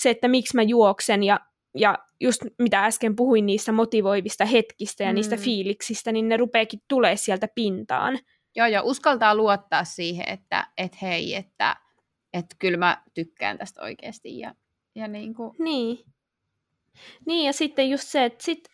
[0.00, 1.40] Se, että miksi mä juoksen ja,
[1.76, 5.14] ja just mitä äsken puhuin niistä motivoivista hetkistä ja mm.
[5.14, 8.18] niistä fiiliksistä, niin ne rupeekin tulee sieltä pintaan.
[8.56, 11.76] Joo, joo, uskaltaa luottaa siihen, että et hei, että
[12.32, 14.38] et kyllä mä tykkään tästä oikeasti.
[14.38, 14.54] Ja,
[14.94, 15.98] ja niin kuin, Niin.
[17.26, 18.68] Niin, ja sitten just se, että sit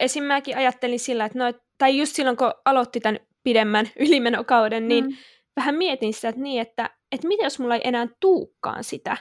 [0.00, 0.24] esim.
[0.24, 5.04] mäkin ajattelin sillä, että no, et- tai just silloin, kun aloitti tämän pidemmän ylimenokauden, niin
[5.04, 5.16] mm,
[5.56, 9.16] vähän mietin sitä, että niin, että, että mitä jos mulla ei enää tuukkaan sitä,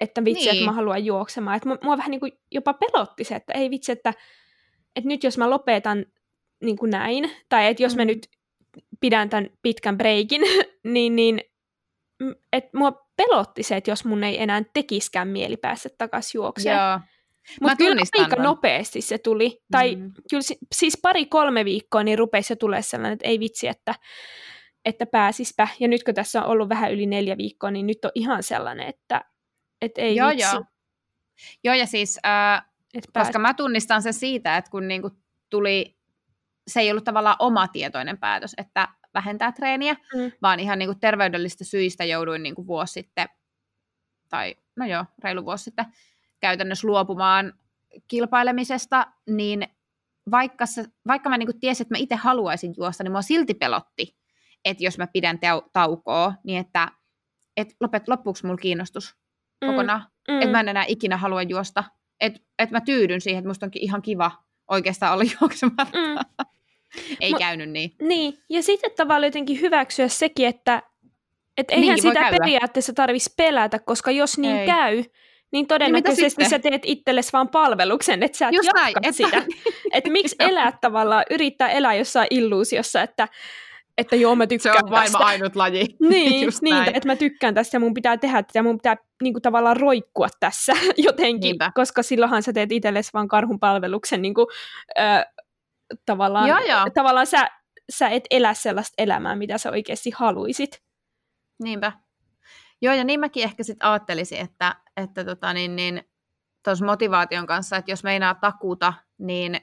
[0.00, 0.52] että vitsi, Niin.
[0.54, 1.56] että mä haluan juoksemaan.
[1.56, 4.14] Että mua, vähän niin kuin jopa pelotti se, että ei vitsi, että,
[4.96, 6.06] että nyt jos mä lopetan
[6.64, 8.06] niin kuin näin, tai että jos mä Mm.
[8.06, 8.26] nyt
[9.00, 10.42] pidän tämän pitkän breikin,
[10.84, 11.40] niin, niin
[12.22, 16.76] mm, että mua pelotti se, että jos mun ei enää tekiskään mieli päästä takaisin juokseen.
[17.60, 18.44] Mutta kyllä aika ton.
[18.44, 19.62] nopeasti se tuli.
[19.70, 20.12] Tai Mm.
[20.30, 23.94] kyllä si- siis pari-kolme viikkoa niin rupesi jo tulee sellainen, että ei vitsi, että,
[24.84, 25.68] että pääsispä.
[25.80, 28.88] Ja nyt kun tässä on ollut vähän yli neljä viikkoa, niin nyt on ihan sellainen,
[28.88, 29.24] että,
[29.84, 30.64] että ei joo, vitsi, joo.
[31.64, 32.62] Joo, ja siis, äh,
[33.12, 33.26] pääs...
[33.26, 35.10] koska mä tunnistan sen siitä, että kun niinku
[35.50, 35.96] tuli,
[36.66, 40.32] se ei ollut tavallaan oma tietoinen päätös, että vähentää treeniä, Mm.
[40.42, 43.28] vaan ihan niinku terveydellistä syistä jouduin niinku vuosi sitten,
[44.28, 45.86] tai no joo, reilu vuosi sitten,
[46.40, 47.52] käytännössä luopumaan
[48.08, 49.66] kilpailemisesta, niin
[50.30, 54.16] vaikka, se, vaikka mä niinku tiesin, että mä itse haluaisin juosta, niin mua silti pelotti,
[54.64, 56.88] että jos mä pidän tau- taukoa, niin että
[57.56, 59.16] et lopet, loppuuko mulla kiinnostus
[59.66, 60.34] kokonaan, mm.
[60.34, 61.84] että mä en enää ikinä halua juosta,
[62.20, 64.30] että et mä tyydyn siihen, että musta onkin ihan kiva
[64.70, 65.98] oikeastaan olla juoksematta.
[65.98, 66.44] Mm.
[67.20, 67.94] Ei Mut- käynyt niin.
[68.02, 70.82] Niin, ja sitten tavallaan jotenkin hyväksyä sekin, että
[71.56, 74.66] et eihän Niinkin sitä periaatteessa tarvitsisi pelätä, koska jos niin Ei.
[74.66, 75.04] käy,
[75.52, 76.50] niin todennäköisesti sitten?
[76.50, 79.42] sä teet itsellesi vaan palveluksen, että sä et Just jatka näin, sitä.
[79.92, 80.48] Että miksi Joo.
[80.48, 83.28] elää tavallaan, yrittää elää jossain illuusiossa, että,
[83.98, 85.26] että joo mä Se tykkään on maailman tästä.
[85.26, 85.86] ainut laji.
[86.08, 86.96] Niin, niin näin.
[86.96, 89.76] että mä tykkään tästä ja mun pitää tehdä tätä ja mun pitää niin kuin, tavallaan
[89.76, 91.70] roikkua tässä jotenkin, Niinpä.
[91.74, 94.46] koska silloinhan sä teet itsellesi vaan karhun palveluksen niin kuin,
[94.98, 95.02] ö,
[96.06, 96.86] tavallaan, Joo, joo.
[96.94, 97.50] tavallaan sä,
[97.90, 100.82] sä et elä sellaista elämää, mitä sä oikeasti haluisit.
[101.62, 101.92] Niinpä.
[102.82, 106.02] Joo, ja niin mäkin ehkä sitten ajattelisin, että, että tota, niin, niin,
[106.64, 109.60] tuossa motivaation kanssa, että jos meinaa takuta, niin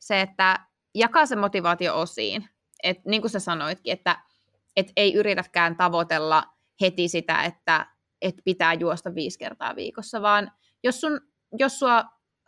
[0.00, 0.58] se, että
[0.94, 2.48] jakaa se motivaatio osiin.
[2.84, 4.16] Et, niin kuin sä sanoitkin, että
[4.76, 6.44] et ei yritäkään tavoitella
[6.80, 7.86] heti sitä, että
[8.22, 10.52] et pitää juosta viisi kertaa viikossa, vaan
[10.84, 11.20] jos, sun,
[11.58, 12.04] jos sua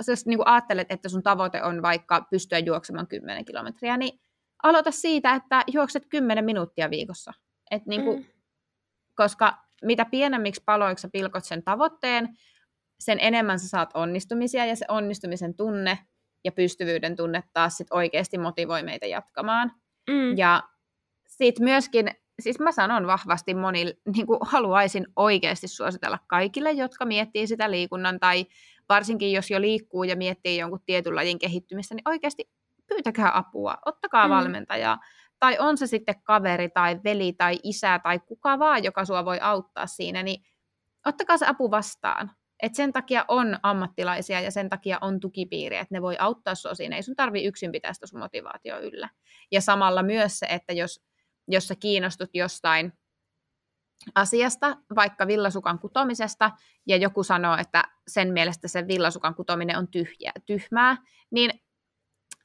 [0.08, 4.20] jos niin kuin ajattelet, että sun tavoite on vaikka pystyä juoksemaan 10 kilometriä, niin
[4.62, 7.32] aloita siitä, että juokset 10 minuuttia viikossa.
[7.70, 8.24] Et niin kuin, Mm.
[9.14, 12.38] koska mitä pienemmiksi paloiksi sä pilkot sen tavoitteen,
[13.00, 15.98] sen enemmän sä saat onnistumisia ja se onnistumisen tunne
[16.44, 19.72] ja pystyvyyden tunne taas sit oikeasti motivoi meitä jatkamaan.
[20.10, 20.36] Mm.
[20.36, 20.62] Ja
[21.26, 27.46] sitten myöskin, siis mä sanon vahvasti monille, niin kuin haluaisin oikeasti suositella kaikille, jotka miettii
[27.46, 28.46] sitä liikunnan tai
[28.88, 32.50] varsinkin jos jo liikkuu ja miettii jonkun tietyn lajin kehittymistä, niin oikeasti
[32.86, 34.34] pyytäkää apua, ottakaa mm.
[34.34, 34.98] valmentajaa.
[35.38, 39.38] Tai on se sitten kaveri tai veli tai isä tai kuka vaan, joka sua voi
[39.40, 40.44] auttaa siinä, niin
[41.06, 42.30] ottakaa se apu vastaan.
[42.62, 46.74] Et sen takia on ammattilaisia ja sen takia on tukipiiriä, että ne voi auttaa sinua
[46.74, 46.96] siinä.
[46.96, 49.08] Ei sun tarvi yksin pitää sitä sun motivaatio yllä.
[49.52, 51.04] Ja samalla myös se, että jos,
[51.48, 52.92] jos sä kiinnostut jostain
[54.14, 56.50] asiasta, vaikka villasukan kutomisesta,
[56.86, 60.96] ja joku sanoo, että sen mielestä se villasukan kutominen on tyhjää, tyhmää,
[61.30, 61.50] niin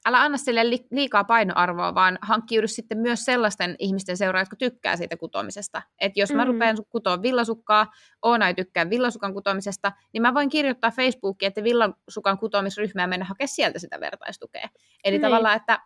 [0.06, 5.16] älä anna sille liikaa painoarvoa, vaan hankkiudu sitten myös sellaisten ihmisten seuraa, jotka tykkää siitä
[5.16, 5.82] kutomisesta.
[6.00, 6.52] Että jos mä mm.
[6.52, 7.92] rupean kutoa villasukkaa,
[8.22, 13.46] Oona ei tykkää villasukan kutomisesta, niin mä voin kirjoittaa Facebookiin, että villasukan kutomisryhmää mennä hakea
[13.46, 14.68] sieltä sitä vertaistukea.
[15.04, 15.22] Eli niin.
[15.22, 15.78] tavallaan, että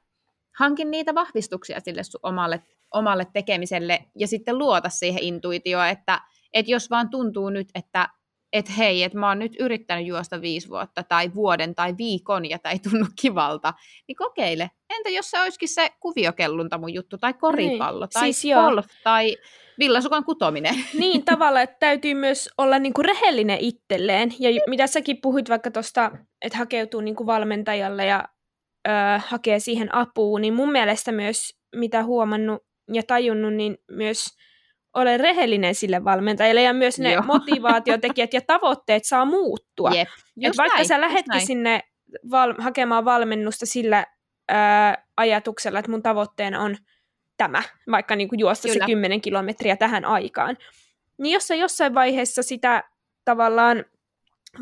[0.58, 2.62] hankin niitä vahvistuksia sille sun omalle,
[2.94, 6.20] omalle tekemiselle ja sitten luota siihen intuitioon, että,
[6.52, 8.08] että jos vaan tuntuu nyt, että
[8.58, 12.58] että hei, että mä oon nyt yrittänyt juosta viisi vuotta tai vuoden tai viikon ja
[12.58, 13.74] tämä ei tunnu kivalta,
[14.08, 14.70] niin kokeile.
[14.90, 18.10] Entä jos se olisikin se kuviokellunta mun juttu, tai koripallo, niin.
[18.12, 19.00] tai siis golf, joo.
[19.04, 19.36] tai
[19.78, 20.74] villasukan kutominen.
[20.98, 24.32] Niin, tavallaan, että täytyy myös olla niinku rehellinen itselleen.
[24.38, 26.10] Ja mitä säkin puhuit vaikka tuosta,
[26.42, 28.24] että hakeutuu niinku valmentajalle ja
[28.88, 28.90] ö,
[29.26, 34.24] hakee siihen apuun, niin mun mielestä myös, mitä huomannut ja tajunnut, niin myös
[34.96, 37.22] ole rehellinen sille valmentajalle ja myös ne Joo.
[37.34, 39.90] motivaatiotekijät ja tavoitteet saa muuttua.
[39.90, 40.08] Jep,
[40.42, 41.80] Et vaikka näin, sä lähetkin sinne
[42.30, 44.06] val- hakemaan valmennusta sillä
[44.48, 46.76] ää, ajatuksella, että mun tavoitteena on
[47.36, 48.86] tämä, vaikka niin kuin juosta Kyllä.
[48.86, 50.56] se 10 kilometriä tähän aikaan,
[51.18, 52.84] niin jos sä jossain vaiheessa sitä
[53.24, 53.84] tavallaan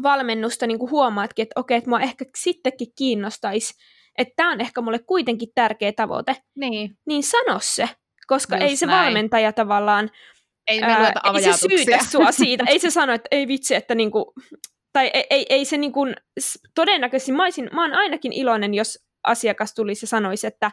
[0.03, 3.75] valmennusta niin kuin huomaatkin, että okei, että mua ehkä sittenkin kiinnostaisi,
[4.19, 7.89] että tämä on ehkä mulle kuitenkin tärkeä tavoite, niin, niin sano se
[8.27, 9.05] koska Just ei se näin.
[9.05, 10.11] valmentaja tavallaan,
[10.67, 14.33] ei, ää, ei se syytä sua siitä, ei se sano, että ei vitsi, että niinku,
[14.93, 16.07] tai ei, ei, ei se niinku,
[16.75, 20.71] todennäköisesti, mä, olisin, mä oon ainakin iloinen, jos asiakas tulisi ja sanoisi, että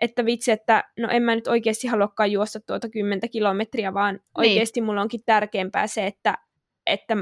[0.00, 4.22] että vitsi, että no en mä nyt oikeasti haluakaan juosta tuota 10 kilometriä, vaan niin.
[4.34, 6.38] oikeasti mulla onkin tärkeämpää se, että,
[6.86, 7.16] että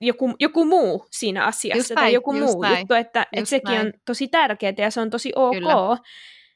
[0.00, 2.78] joku, joku muu siinä asiassa just tai näin, joku muu näin.
[2.78, 3.86] juttu, että, että sekin näin.
[3.86, 5.98] on tosi tärkeää ja se on tosi ok, Kyllä.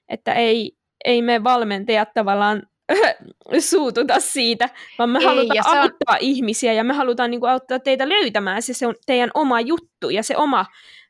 [0.08, 2.62] että ei, ei me valmentajat tavallaan
[3.70, 6.18] suututa siitä, vaan me ei, halutaan auttaa on...
[6.20, 10.10] ihmisiä ja me halutaan niin kuin, auttaa teitä löytämään se, se on teidän oma juttu
[10.10, 10.66] ja se oma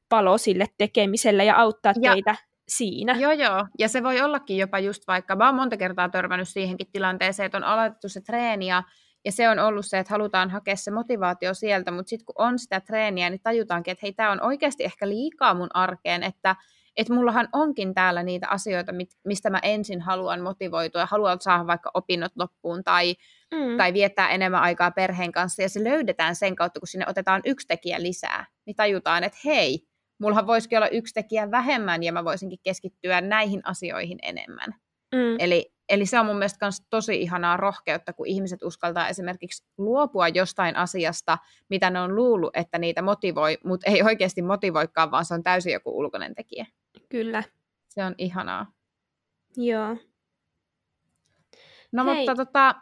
[0.09, 2.37] palo sille tekemiselle ja auttaa ja, teitä
[2.69, 3.17] siinä.
[3.19, 3.67] Joo, joo.
[3.79, 7.59] Ja se voi ollakin jopa just vaikka, mä oon monta kertaa törmännyt siihenkin tilanteeseen, että
[7.59, 8.83] on aloitettu se treeni ja,
[9.25, 12.59] ja se on ollut se, että halutaan hakea se motivaatio sieltä, mutta sitten kun on
[12.59, 16.57] sitä treeniä, niin tajutaankin, että hei, tämä on oikeasti ehkä liikaa mun arkeen, että
[16.97, 18.93] että mullahan onkin täällä niitä asioita,
[19.25, 23.15] mistä mä ensin haluan motivoitua ja haluan saada vaikka opinnot loppuun tai,
[23.55, 23.77] mm.
[23.77, 27.67] tai viettää enemmän aikaa perheen kanssa ja se löydetään sen kautta, kun sinne otetaan yksi
[27.67, 29.87] tekijä lisää, niin tajutaan, että hei,
[30.19, 34.75] mullahan voisikin olla yksi tekijä vähemmän ja mä voisinkin keskittyä näihin asioihin enemmän.
[35.15, 35.37] Mm.
[35.39, 40.29] Eli, eli se on mun mielestä myös tosi ihanaa rohkeutta, kun ihmiset uskaltaa esimerkiksi luopua
[40.29, 41.39] jostain asiasta,
[41.69, 45.73] mitä ne on luullut, että niitä motivoi, mutta ei oikeasti motivoikaan, vaan se on täysin
[45.73, 46.67] joku ulkoinen tekijä.
[47.13, 47.43] Kyllä.
[47.89, 48.73] Se on ihanaa.
[49.57, 49.97] Joo.
[51.93, 52.17] No Hei.
[52.17, 52.75] mutta tota...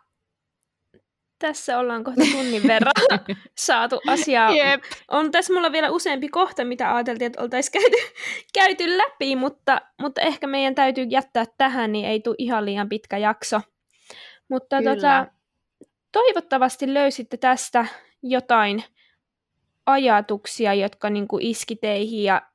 [1.38, 2.92] Tässä ollaan kohta tunnin verran
[3.58, 4.50] saatu asiaa.
[4.50, 4.82] Jep.
[5.08, 7.96] On tässä mulla vielä useampi kohta, mitä ajateltiin, että oltaisiin käyty,
[8.58, 13.18] käyty läpi, mutta, mutta ehkä meidän täytyy jättää tähän, niin ei tule ihan liian pitkä
[13.18, 13.60] jakso.
[14.48, 15.26] Mutta tota,
[16.12, 17.86] toivottavasti löysitte tästä
[18.22, 18.84] jotain
[19.86, 22.49] ajatuksia, jotka niin kuin iski teihin ja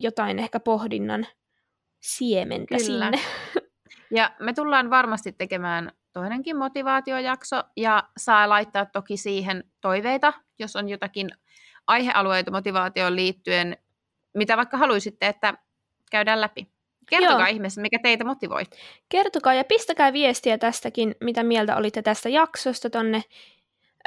[0.00, 1.26] jotain ehkä pohdinnan
[2.00, 3.10] siementä Kyllä.
[3.10, 3.20] sinne.
[4.10, 10.88] Ja me tullaan varmasti tekemään toinenkin motivaatiojakso, ja saa laittaa toki siihen toiveita, jos on
[10.88, 11.30] jotakin
[11.86, 13.76] aihealueita motivaatioon liittyen,
[14.34, 15.54] mitä vaikka haluaisitte, että
[16.10, 16.66] käydään läpi.
[17.10, 17.54] Kertokaa Joo.
[17.54, 18.62] ihmeessä, mikä teitä motivoi.
[19.08, 23.22] Kertokaa ja pistäkää viestiä tästäkin, mitä mieltä olitte tästä jaksosta tonne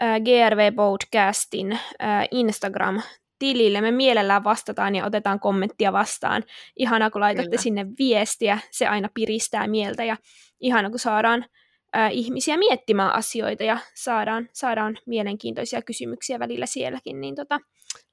[0.02, 3.02] äh, GRV Podcastin äh, Instagram
[3.40, 3.82] tilille.
[3.82, 6.44] Me mielellään vastataan ja otetaan kommenttia vastaan.
[6.76, 7.62] Ihana, kun laitatte Kyllä.
[7.62, 10.18] sinne viestiä, se aina piristää mieltä ja
[10.60, 11.46] ihana, kun saadaan
[11.94, 17.60] ää, ihmisiä miettimään asioita ja saadaan, saadaan mielenkiintoisia kysymyksiä välillä sielläkin, niin tota,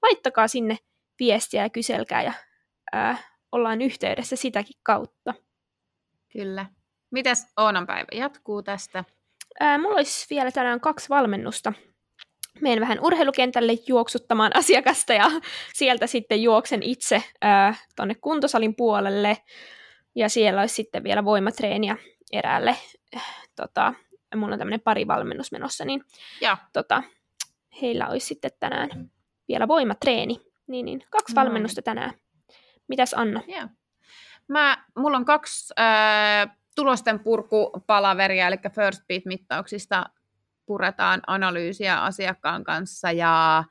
[0.02, 0.76] laittakaa sinne
[1.20, 2.32] viestiä ja kyselkää ja
[2.92, 3.18] ää,
[3.52, 5.34] ollaan yhteydessä sitäkin kautta.
[6.32, 6.66] Kyllä.
[7.10, 9.04] Mitäs Oonan päivä jatkuu tästä?
[9.60, 11.72] Ää, mulla olisi vielä tänään kaksi valmennusta
[12.60, 15.30] menen vähän urheilukentälle juoksuttamaan asiakasta ja
[15.74, 19.36] sieltä sitten juoksen itse äh, tuonne kuntosalin puolelle
[20.14, 21.96] ja siellä olisi sitten vielä voimatreeniä
[22.32, 22.76] eräälle.
[23.16, 23.94] Äh, tota,
[24.36, 26.04] mulla on tämmöinen pari valmennus menossa, niin
[26.40, 26.56] ja.
[26.72, 27.02] Tota,
[27.82, 29.10] heillä olisi sitten tänään
[29.48, 30.40] vielä voimatreeni.
[30.66, 31.04] Niin, niin.
[31.10, 31.46] Kaksi Noin.
[31.46, 32.12] valmennusta tänään.
[32.88, 33.42] Mitäs Anna?
[33.48, 33.68] Yeah.
[34.48, 40.04] Mä, mulla on kaksi äh, tulosten purkupalaveria, eli First Beat-mittauksista
[40.66, 43.64] puretaan analyysiä asiakkaan kanssa ja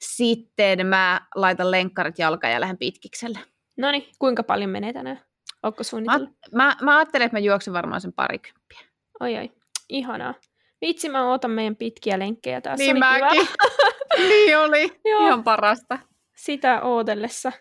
[0.00, 3.38] sitten mä laitan lenkkarit jalkaan ja lähden pitkikselle.
[3.76, 5.20] No niin, kuinka paljon menee tänään?
[5.62, 6.30] Onko Mä, suunnitellut?
[6.54, 8.80] mä, mä ajattelin, että mä juoksen varmaan sen parikymppiä.
[9.20, 9.52] Oi oi,
[9.88, 10.34] ihanaa.
[10.80, 12.78] Vitsi, mä ootan meidän pitkiä lenkkejä taas.
[12.78, 13.48] Niin oli mäkin.
[14.28, 15.00] niin oli.
[15.04, 15.26] Joo.
[15.26, 15.98] Ihan parasta.
[16.36, 17.52] Sitä ootellessa.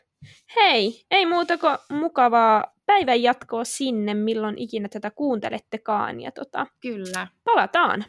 [0.56, 6.22] Hei, ei muuta kuin mukavaa päivän jatkoa sinne, milloin ikinä tätä kuuntelettekaan.
[6.22, 7.28] Ja tota, Kyllä.
[7.44, 8.06] palataan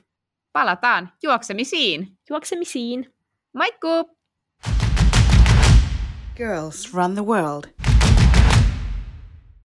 [0.52, 2.18] Palataan juoksemisiin.
[2.30, 3.14] juoksemisiin.
[3.52, 4.16] Moikku!
[6.36, 7.89] Girls run the world.